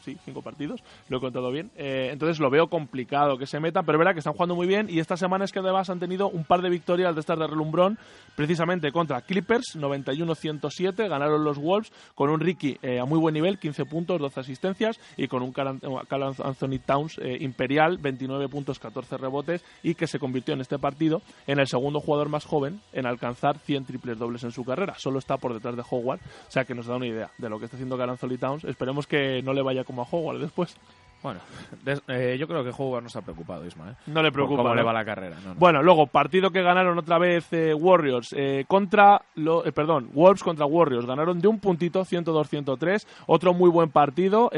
[0.05, 1.70] Sí, cinco partidos, lo he contado bien.
[1.76, 4.86] Eh, entonces lo veo complicado que se metan, pero verdad que están jugando muy bien
[4.88, 7.46] y esta semana es que además han tenido un par de victorias de estas de
[7.46, 7.99] relumbrón,
[8.36, 13.59] precisamente contra Clippers, 91-107, ganaron los Wolves con un Ricky eh, a muy buen nivel,
[13.59, 15.78] 15 puntos, 12 asistencias y con un Carl
[16.09, 20.78] Carl Anthony Towns eh, imperial, 29 puntos, 14 rebotes y que se convirtió en este
[20.78, 24.94] partido en el segundo jugador más joven en alcanzar 100 triples dobles en su carrera.
[24.99, 27.59] Solo está por detrás de Howard, o sea que nos da una idea de lo
[27.59, 28.64] que está haciendo Carl Anthony Towns.
[28.64, 30.76] Esperemos que no le vaya como a Howard después.
[31.20, 31.41] Bueno,
[31.84, 33.91] des- eh, yo creo que Howard no está preocupado, Isma.
[33.91, 33.95] ¿eh?
[34.07, 34.59] No le preocupa.
[34.59, 34.74] cómo ¿no?
[34.76, 35.36] le va la carrera.
[35.45, 35.59] no, no.
[35.59, 40.45] Bueno, luego partido que ganaron otra vez eh, Warriors eh, contra lo, eh, perdón, Wolves
[40.45, 41.07] contra Warriors.
[41.07, 43.05] Ganaron de un puntito 102-103.
[43.26, 44.49] Otro muy buen partido.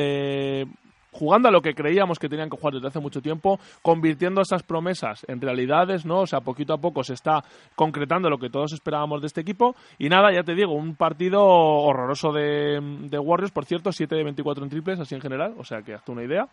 [1.11, 4.63] Jugando a lo que creíamos que tenían que jugar desde hace mucho tiempo, convirtiendo esas
[4.63, 6.21] promesas en realidades, ¿no?
[6.21, 7.43] O sea, poquito a poco se está
[7.75, 9.75] concretando lo que todos esperábamos de este equipo.
[9.99, 14.25] Y nada, ya te digo, un partido horroroso de, de Warriors, por cierto, 7 de
[14.25, 16.49] 24 en triples, así en general, o sea que hazte una idea.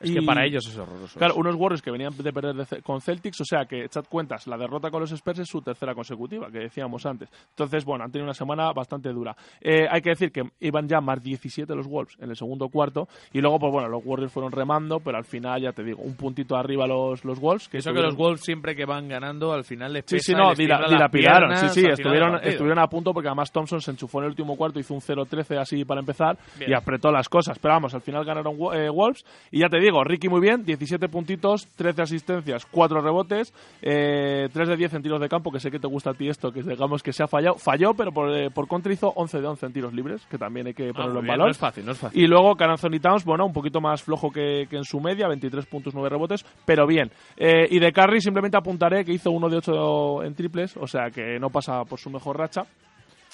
[0.00, 1.18] Es que para ellos es horroroso.
[1.18, 4.46] Claro, unos Warriors que venían de perder de con Celtics, o sea que echad cuentas,
[4.48, 7.30] la derrota con los Spurs es su tercera consecutiva, que decíamos antes.
[7.50, 9.34] Entonces, bueno, han tenido una semana bastante dura.
[9.60, 13.08] Eh, hay que decir que iban ya más 17 los Wolves en el segundo cuarto,
[13.32, 16.16] y luego, pues bueno, los Warriors fueron remando, pero al final, ya te digo, un
[16.16, 17.68] puntito arriba los, los Wolves.
[17.68, 20.24] Que Eso que estuvieron- los Wolves siempre que van ganando al final les Sí, pesa
[20.26, 21.50] sí, y no, les dila- dilapidaron.
[21.50, 24.56] Sí, piernas sí, estuvieron, estuvieron a punto porque además Thompson se enchufó en el último
[24.56, 26.72] cuarto, hizo un 0-13 así para empezar Bien.
[26.72, 27.58] y apretó las cosas.
[27.60, 29.24] Pero vamos, al final ganaron eh, Wolves.
[29.50, 34.68] Y ya te digo, Ricky muy bien, 17 puntitos, 13 asistencias, 4 rebotes, eh, 3
[34.68, 36.62] de 10 en tiros de campo, que sé que te gusta a ti esto, que
[36.62, 37.56] digamos que se ha fallado.
[37.56, 40.66] Falló, pero por, eh, por contra hizo 11 de 11 en tiros libres, que también
[40.66, 41.46] hay que Ah, ponerlo muy en bien, valor.
[41.46, 42.20] No es fácil, no es fácil.
[42.22, 45.28] Y luego Carl Anthony Towns, bueno, un poquito más flojo que, que en su media,
[45.28, 47.10] 23 puntos, 9 rebotes, pero bien.
[47.36, 51.10] Eh, y de Curry simplemente apuntaré que hizo uno de 8 en triples, o sea
[51.10, 52.64] que no pasa por su mejor racha.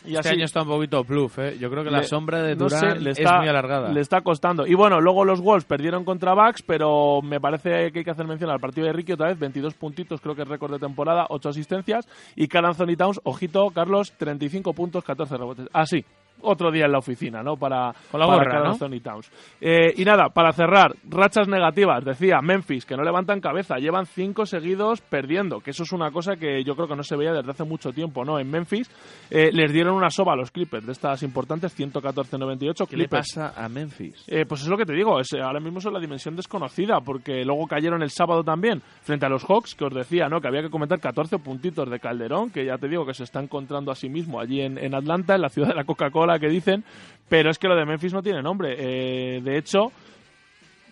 [0.05, 1.57] Y este así- año está un poquito bluff, ¿eh?
[1.59, 3.93] Yo creo que la le- sombra de no sé, Durant le es está- muy alargada.
[3.93, 4.67] Le está costando.
[4.67, 8.27] Y bueno, luego los Wolves perdieron contra Bucks, pero me parece que hay que hacer
[8.27, 11.27] mención al partido de Ricky otra vez, 22 puntitos, creo que es récord de temporada,
[11.29, 12.09] 8 asistencias.
[12.37, 15.69] Y Carl Anthony Towns, ojito, Carlos, 35 puntos, 14 rebotes.
[15.73, 16.05] Así.
[16.43, 17.57] Otro día en la oficina, ¿no?
[17.57, 19.01] Para, Con la para gorra, ¿no?
[19.01, 19.31] Towns.
[19.61, 24.47] Eh, y nada, para cerrar, rachas negativas, decía Memphis, que no levantan cabeza, llevan cinco
[24.47, 27.51] seguidos perdiendo, que eso es una cosa que yo creo que no se veía desde
[27.51, 28.39] hace mucho tiempo, ¿no?
[28.39, 28.91] En Memphis
[29.31, 32.87] eh, les dieron una soba a los Clippers de estas importantes, 114-98.
[32.87, 33.35] ¿Qué le Clippers.
[33.35, 34.25] pasa a Memphis?
[34.27, 37.45] Eh, pues es lo que te digo, es, ahora mismo son la dimensión desconocida, porque
[37.45, 40.41] luego cayeron el sábado también frente a los Hawks, que os decía, ¿no?
[40.41, 43.41] Que había que comentar 14 puntitos de Calderón, que ya te digo que se está
[43.41, 46.49] encontrando a sí mismo allí en, en Atlanta, en la ciudad de la Coca-Cola, que
[46.49, 46.85] dicen,
[47.29, 48.77] pero es que lo de Memphis no tiene nombre.
[48.79, 49.93] Eh, de hecho,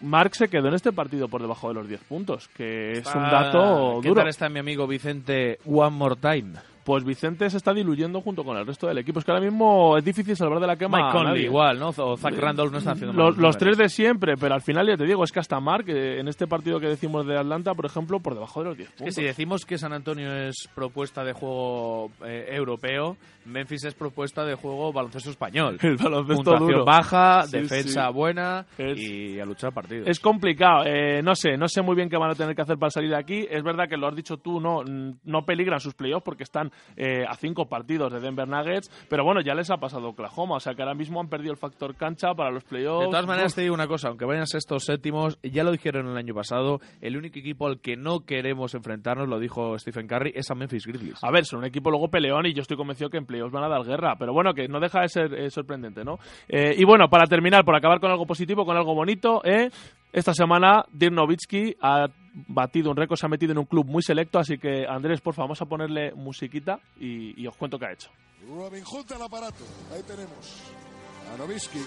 [0.00, 3.22] Mark se quedó en este partido por debajo de los 10 puntos, que es un
[3.22, 4.20] dato ¿Qué duro.
[4.20, 6.52] tal está mi amigo Vicente One More Time?
[6.88, 9.18] Pues Vicente se está diluyendo junto con el resto del equipo.
[9.18, 11.90] Es que ahora mismo es difícil salvar de la quema Mike Conley igual, ¿no?
[11.90, 14.86] O Zach Randolph no está haciendo Los, malos los tres de siempre, pero al final
[14.88, 17.74] ya te digo, es que hasta Mark, eh, en este partido que decimos de Atlanta,
[17.74, 19.14] por ejemplo, por debajo de los 10 Es que puntos.
[19.16, 24.54] si decimos que San Antonio es propuesta de juego eh, europeo, Memphis es propuesta de
[24.54, 25.76] juego baloncesto español.
[25.82, 26.84] El baloncesto Puntuación duro.
[26.86, 28.12] baja, Sí, defensa sí.
[28.14, 30.08] buena Es- y a luchar partidos.
[30.08, 32.78] Es complicado, eh, no sé, no sé muy bien qué van a tener que hacer
[32.78, 33.46] para salir de aquí.
[33.50, 37.24] Es verdad que lo has dicho tú, no, no peligran sus playoffs porque están eh,
[37.28, 40.74] a cinco partidos de Denver Nuggets, pero bueno, ya les ha pasado Oklahoma, o sea
[40.74, 43.06] que ahora mismo han perdido el factor cancha para los playoffs.
[43.06, 46.16] De todas maneras, te digo una cosa, aunque vayan sextos séptimos, ya lo dijeron el
[46.16, 50.50] año pasado, el único equipo al que no queremos enfrentarnos, lo dijo Stephen Curry, es
[50.50, 51.22] a Memphis Grizzlies.
[51.22, 53.64] A ver, son un equipo luego peleón y yo estoy convencido que en playoffs van
[53.64, 56.18] a dar guerra, pero bueno, que no deja de ser eh, sorprendente, ¿no?
[56.48, 59.70] Eh, y bueno, para terminar, por acabar con algo positivo, con algo bonito, eh,
[60.12, 62.08] esta semana Dirk Nowitzki ha
[62.46, 65.34] batido un récord, se ha metido en un club muy selecto, así que Andrés, por
[65.34, 68.10] favor, vamos a ponerle musiquita y, os cuento qué ha hecho.
[68.46, 69.64] Robin Hood al aparato.
[69.92, 70.72] Ahí tenemos
[71.34, 71.80] a Novisky.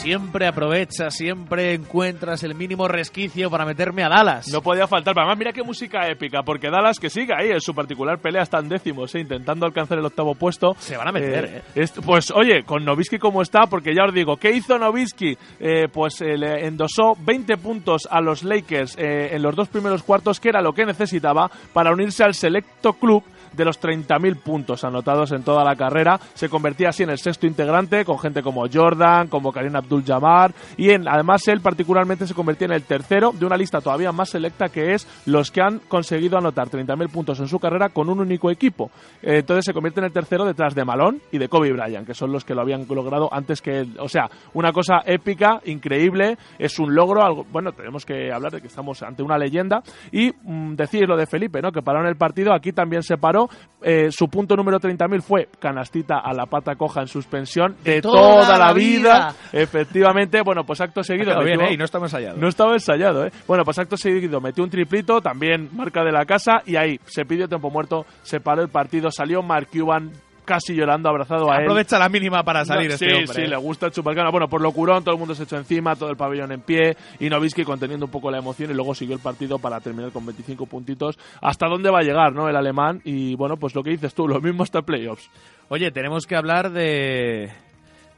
[0.00, 4.48] Siempre aprovecha, siempre encuentras el mínimo resquicio para meterme a Dallas.
[4.48, 5.12] No podía faltar.
[5.14, 8.42] Pero además, mira qué música épica, porque Dallas que sigue ahí en su particular pelea
[8.42, 10.74] están décimos, eh, intentando alcanzar el octavo puesto.
[10.78, 11.62] Se van a meter, eh.
[11.74, 15.36] es- pues oye, con Novisky como está, porque ya os digo, ¿qué hizo Novisky?
[15.60, 20.02] Eh, pues eh, le endosó 20 puntos a los Lakers eh, en los dos primeros
[20.02, 23.22] cuartos, que era lo que necesitaba para unirse al selecto club
[23.52, 26.18] de los 30.000 puntos anotados en toda la carrera.
[26.34, 30.90] Se convertía así en el sexto integrante, con gente como Jordan, como Karim Abdul-Jabbar, y
[30.90, 34.68] en, además él particularmente se convertía en el tercero de una lista todavía más selecta
[34.68, 38.50] que es los que han conseguido anotar 30.000 puntos en su carrera con un único
[38.50, 38.90] equipo.
[39.22, 42.14] Eh, entonces se convierte en el tercero detrás de Malone y de Kobe Bryant, que
[42.14, 43.96] son los que lo habían logrado antes que él.
[43.98, 48.60] O sea, una cosa épica, increíble, es un logro, algo, bueno, tenemos que hablar de
[48.60, 49.82] que estamos ante una leyenda
[50.12, 51.72] y mm, decir lo de Felipe, ¿no?
[51.72, 53.39] Que pararon el partido, aquí también se paró,
[53.82, 58.42] eh, su punto número 30.000 fue canastita a la pata coja en suspensión de, toda
[58.42, 59.34] toda, la la vida.
[59.52, 59.62] vida.
[59.62, 61.32] Efectivamente, bueno, pues acto seguido.
[61.42, 61.74] Bien, metió- ¿eh?
[61.74, 62.36] Y no estaba ensayado.
[62.36, 63.32] no estaba ensayado, ¿eh?
[63.46, 67.24] Bueno, pues acto seguido metió un triplito, también marca de la casa, y ahí se
[67.24, 70.10] pidió tiempo muerto, se paró el partido, salió Mark Cuban
[70.50, 71.62] casi llorando, abrazado a él.
[71.62, 73.34] Aprovecha la mínima para salir No, este sí, hombre.
[73.34, 73.46] sí, ¿eh?
[73.48, 74.30] le gusta el chupacana.
[74.30, 77.28] Bueno, por locurón, todo el mundo se echó encima, todo el pabellón en pie, y
[77.30, 80.66] Novisky conteniendo un poco la emoción, y luego siguió el partido para terminar con 25
[80.66, 81.16] puntitos.
[81.40, 83.00] ¿Hasta dónde va a llegar, no, el alemán?
[83.04, 85.30] Y bueno, pues lo que dices tú, lo mismo hasta playoffs.
[85.68, 87.52] Oye, tenemos que hablar de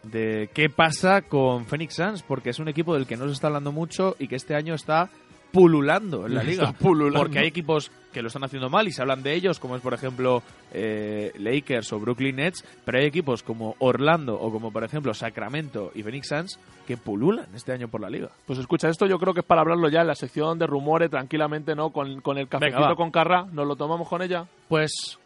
[0.03, 3.47] de qué pasa con Phoenix Suns, porque es un equipo del que no se está
[3.49, 5.11] hablando mucho y que este año está
[5.53, 6.75] pululando en la liga.
[6.81, 9.83] Porque hay equipos que lo están haciendo mal y se hablan de ellos, como es
[9.83, 10.43] por ejemplo
[10.73, 15.93] eh, Lakers o Brooklyn Nets, pero hay equipos como Orlando o como por ejemplo Sacramento
[15.95, 18.29] y Phoenix Suns que pululan este año por la liga.
[18.47, 21.11] Pues escucha, esto yo creo que es para hablarlo ya en la sección de rumores,
[21.11, 21.91] tranquilamente, ¿no?
[21.91, 24.47] Con, con el cafecito con Carra, ¿nos lo tomamos con ella?
[24.69, 25.19] Pues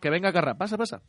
[0.00, 1.00] que venga Carra, pasa, pasa.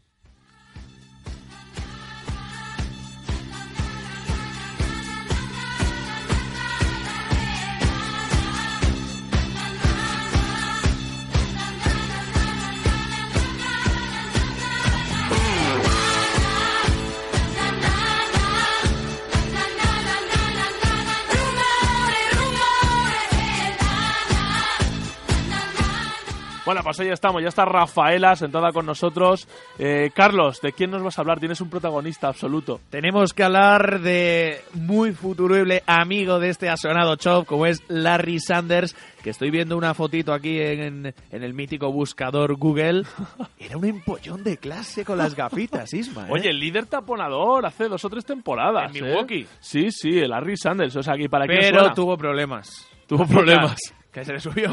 [26.65, 29.47] Bueno, pues ahí estamos, ya está Rafaela sentada con nosotros.
[29.77, 31.39] Eh, Carlos, ¿de quién nos vas a hablar?
[31.39, 32.79] Tienes un protagonista absoluto.
[32.89, 38.95] Tenemos que hablar de muy futurible amigo de este asonado chop, como es Larry Sanders,
[39.21, 43.03] que estoy viendo una fotito aquí en, en el mítico buscador Google.
[43.59, 46.27] Era un empollón de clase con las gafitas, Isma.
[46.27, 46.31] ¿eh?
[46.31, 48.89] Oye, el líder taponador hace dos o tres temporadas.
[48.89, 49.07] ¿En ¿eh?
[49.07, 49.45] Milwaukee?
[49.59, 50.95] Sí, sí, el Larry Sanders.
[50.95, 52.87] O sea, aquí para pero tuvo problemas.
[53.07, 53.77] Tuvo problemas.
[54.15, 54.69] Que se le subió.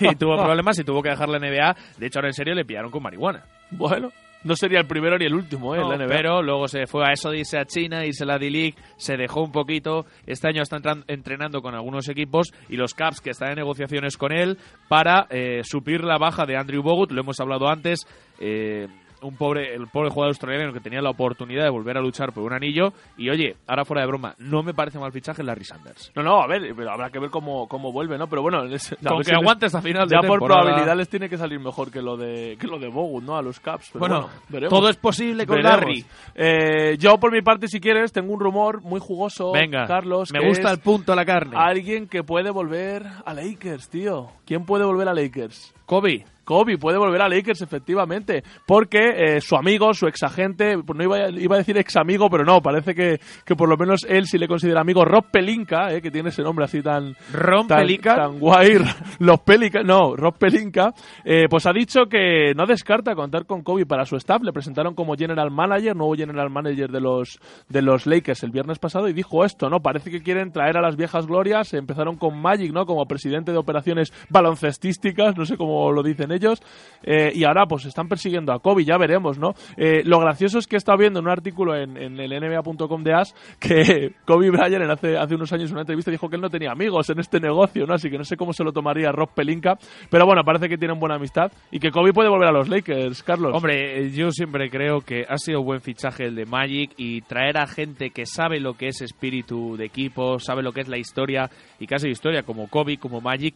[0.00, 1.76] y tuvo problemas y tuvo que dejar la NBA.
[1.98, 3.44] De hecho, ahora en serio le pillaron con marihuana.
[3.70, 4.10] Bueno,
[4.42, 5.78] no sería el primero ni el último, ¿eh?
[5.78, 6.08] No, la NBA.
[6.08, 9.42] pero luego se fue a eso, dice a China, y se la D-League, se dejó
[9.42, 10.04] un poquito.
[10.26, 14.32] Este año está entrenando con algunos equipos y los Caps que están en negociaciones con
[14.32, 14.58] él
[14.88, 17.12] para eh, suplir la baja de Andrew Bogut.
[17.12, 18.00] Lo hemos hablado antes.
[18.40, 18.88] eh,
[19.22, 22.44] un pobre, el pobre jugador australiano que tenía la oportunidad de volver a luchar por
[22.44, 22.92] un anillo.
[23.16, 26.12] Y oye, ahora fuera de broma, no me parece mal fichaje Larry Sanders.
[26.14, 28.26] No, no, a ver, pero habrá que ver cómo, cómo vuelve, ¿no?
[28.28, 31.08] Pero bueno, es- a Con que les- aguante hasta final de Ya por probabilidad les
[31.08, 33.36] tiene que salir mejor que lo de que lo de Bogut, ¿no?
[33.36, 33.90] A los Caps.
[33.92, 34.70] Pero Bueno, bueno, veremos.
[34.78, 35.80] todo es posible con Veremos.
[35.80, 36.04] Larry.
[36.34, 40.32] Eh, yo, por mi parte, si quieres, tengo un rumor muy jugoso, Venga, Carlos.
[40.32, 41.56] me que gusta el punto a la carne.
[41.56, 44.28] Alguien que puede volver a Lakers, tío.
[44.46, 45.74] ¿Quién puede volver a Lakers?
[45.86, 46.24] Kobe.
[46.44, 51.04] Kobe puede volver a Lakers, efectivamente, porque eh, su amigo, su ex agente, pues no
[51.04, 54.04] iba, a- iba a decir ex amigo, pero no, parece que, que por lo menos
[54.08, 57.14] él sí le considera amigo, Rob Pelinka, eh, que tiene ese nombre así tan...
[57.32, 58.14] Ron tan, Pelinka.
[58.16, 58.78] Tan guay,
[59.20, 60.92] los Pelinka, no, Rob Pelinka,
[61.24, 64.94] eh, pues ha dicho que no descarta contar con Kobe para su staff, le presentaron
[64.94, 67.38] como general manager, nuevo general manager de los,
[67.68, 69.80] de los Lakers el viernes pasado y dijo esto, ¿no?
[69.80, 72.86] Parece que quieren traer a las viejas glorias, empezaron con Magic, ¿no?
[72.86, 76.62] Como presidente de operaciones baloncestísticas, no sé cómo lo dicen ellos,
[77.02, 79.54] eh, y ahora pues están persiguiendo a Kobe, ya veremos, ¿no?
[79.76, 83.34] Eh, lo gracioso es que estado viendo en un artículo en, el NBA.com de As
[83.58, 86.70] que Kobe Bryant hace, hace unos años en una entrevista dijo que él no tenía
[86.72, 87.94] amigos en este negocio, ¿no?
[87.94, 89.78] Así que no sé cómo se lo tomaría Rob Pelinka,
[90.10, 93.22] pero bueno, parece que tienen buena amistad y que Kobe puede volver a los Lakers,
[93.22, 93.52] Carlos.
[93.54, 97.58] Hombre, eh, yo siempre creo que ha sido buen fichaje el de Magic y traer
[97.58, 100.98] a gente que sabe lo que es espíritu de equipo, sabe lo que es la
[100.98, 103.54] historia y casi historia como Kobe, como Magic,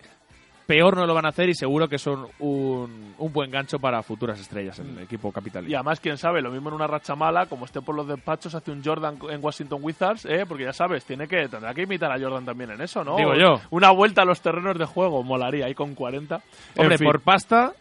[0.66, 4.02] peor no lo van a hacer y seguro que son un, un buen gancho para
[4.02, 5.68] futuras estrellas en el equipo capital.
[5.68, 8.54] Y además, quién sabe, lo mismo en una racha mala, como esté por los despachos,
[8.54, 10.44] hace un Jordan en Washington Wizards, ¿eh?
[10.46, 13.16] porque ya sabes, tiene que tendrá que imitar a Jordan también en eso, ¿no?
[13.16, 13.60] Digo yo.
[13.70, 16.34] Una vuelta a los terrenos de juego, molaría ahí con 40.
[16.74, 17.06] En Hombre, fin.
[17.06, 17.72] por pasta,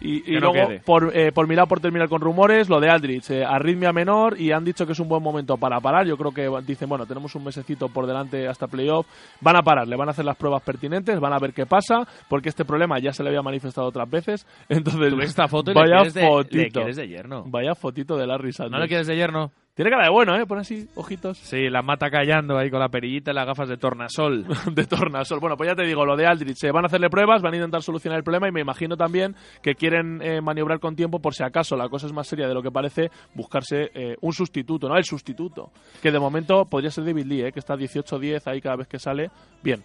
[0.00, 2.88] Y, y Que no luego, por, eh, por mirar, por terminar con rumores, lo de
[2.88, 6.06] Aldrich, eh, arritmia menor y han dicho que es un buen momento para parar.
[6.06, 9.06] Yo creo que dicen, bueno, tenemos un mesecito por delante hasta playoff.
[9.40, 12.06] Van a parar, le van a hacer las pruebas pertinentes, van a ver qué pasa,
[12.28, 14.46] porque este problema ya se le había manifestado otras veces.
[14.68, 16.80] Entonces, tú ves esta foto y le vaya quieres, de, le fotito.
[16.80, 17.44] quieres de yerno.
[17.46, 18.72] Vaya fotito de Larry Sanders.
[18.72, 19.52] ¿No le quieres de yerno?
[19.74, 20.44] Tiene cara de bueno, ¿eh?
[20.46, 21.38] Pon así, ojitos.
[21.38, 24.44] Sí, la mata callando ahí con la perillita y las gafas de tornasol.
[24.74, 25.38] de tornasol.
[25.40, 26.64] Bueno, pues ya te digo, lo de Aldrich.
[26.64, 29.36] eh, van a hacerle pruebas, van a intentar solucionar el problema y me imagino también
[29.62, 32.54] que quieren eh, maniobrar con tiempo por si acaso la cosa es más seria de
[32.54, 34.96] lo que parece, buscarse eh, un sustituto, ¿no?
[34.96, 35.70] El sustituto.
[36.02, 37.52] Que de momento podría ser David Lee, ¿eh?
[37.52, 39.30] que está 18-10 ahí cada vez que sale.
[39.62, 39.82] Bien.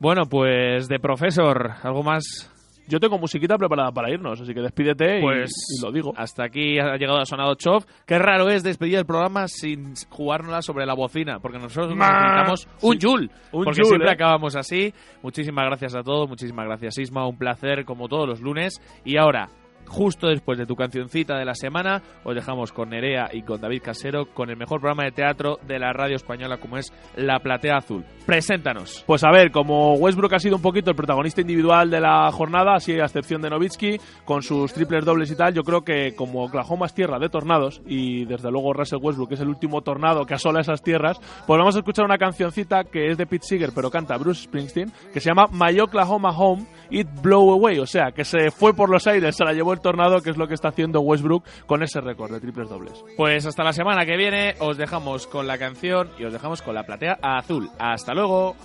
[0.00, 2.51] Bueno, pues de profesor, algo más.
[2.92, 6.12] Yo tengo musiquita preparada para irnos, así que despídete y- Pues y, lo digo.
[6.14, 7.86] Hasta aquí ha llegado a Sonado Chov.
[8.06, 12.12] Qué raro es despedir el programa sin jugárnosla sobre la bocina, porque nosotros Ma-
[12.44, 12.98] necesitamos un Sí.
[13.00, 13.28] Joule.
[13.52, 14.12] Un porque Joule, siempre ¿eh?
[14.12, 14.92] acabamos así.
[15.22, 18.74] Muchísimas gracias a todos, muchísimas gracias Isma, un placer como todos los lunes.
[19.06, 19.48] Y ahora,
[19.86, 23.82] justo después de tu cancioncita de la semana, os dejamos con Nerea y con David
[23.82, 27.76] Casero con el mejor programa de teatro de la radio española como es La Platea
[27.76, 28.04] Azul.
[28.26, 29.04] Preséntanos.
[29.06, 32.74] Pues a ver, como Westbrook ha sido un poquito el protagonista individual de la jornada,
[32.74, 36.44] así a excepción de Novitsky, con sus triples dobles y tal, yo creo que como
[36.44, 40.34] Oklahoma es tierra de tornados, y desde luego Russell Westbrook es el último tornado que
[40.34, 43.90] asola esas tierras, pues vamos a escuchar una cancioncita que es de Pete Seeger, pero
[43.90, 48.24] canta Bruce Springsteen, que se llama My Oklahoma Home, It Blow Away, o sea, que
[48.24, 50.68] se fue por los aires, se la llevó el tornado, que es lo que está
[50.68, 53.02] haciendo Westbrook con ese récord de triples dobles.
[53.16, 56.74] Pues hasta la semana que viene os dejamos con la canción y os dejamos con
[56.74, 57.70] la platea azul.
[57.78, 58.56] Hasta luego.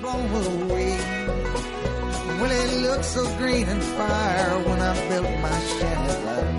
[0.00, 0.96] blown away.
[2.40, 6.52] Well, it looked so green and fire when I built my shanty there.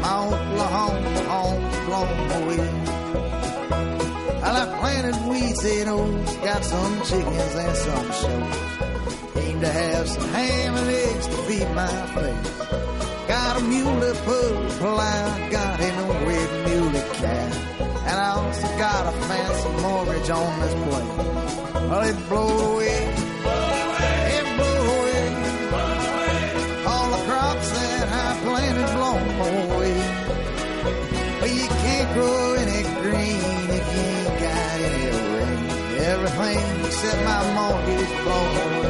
[0.00, 2.70] My Oklahoma home blown away.
[4.40, 8.89] Well, I planted weeds in oats, got some chickens and some shows.
[9.60, 12.58] To have some ham and eggs to feed my face.
[13.28, 17.54] Got a muley put plow, got an red muley cat.
[18.08, 21.16] And I also got a fancy mortgage on this place.
[21.74, 23.04] Well, it blew away.
[24.36, 24.46] It
[24.96, 25.24] away.
[26.88, 29.28] All the crops that I planted blown
[29.76, 29.98] away.
[31.38, 32.56] But you can't grow
[33.02, 35.04] green if you ain't got any
[35.36, 35.62] rain.
[36.00, 38.89] Everything except my mortgage blown away.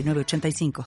[0.01, 0.71] 906985.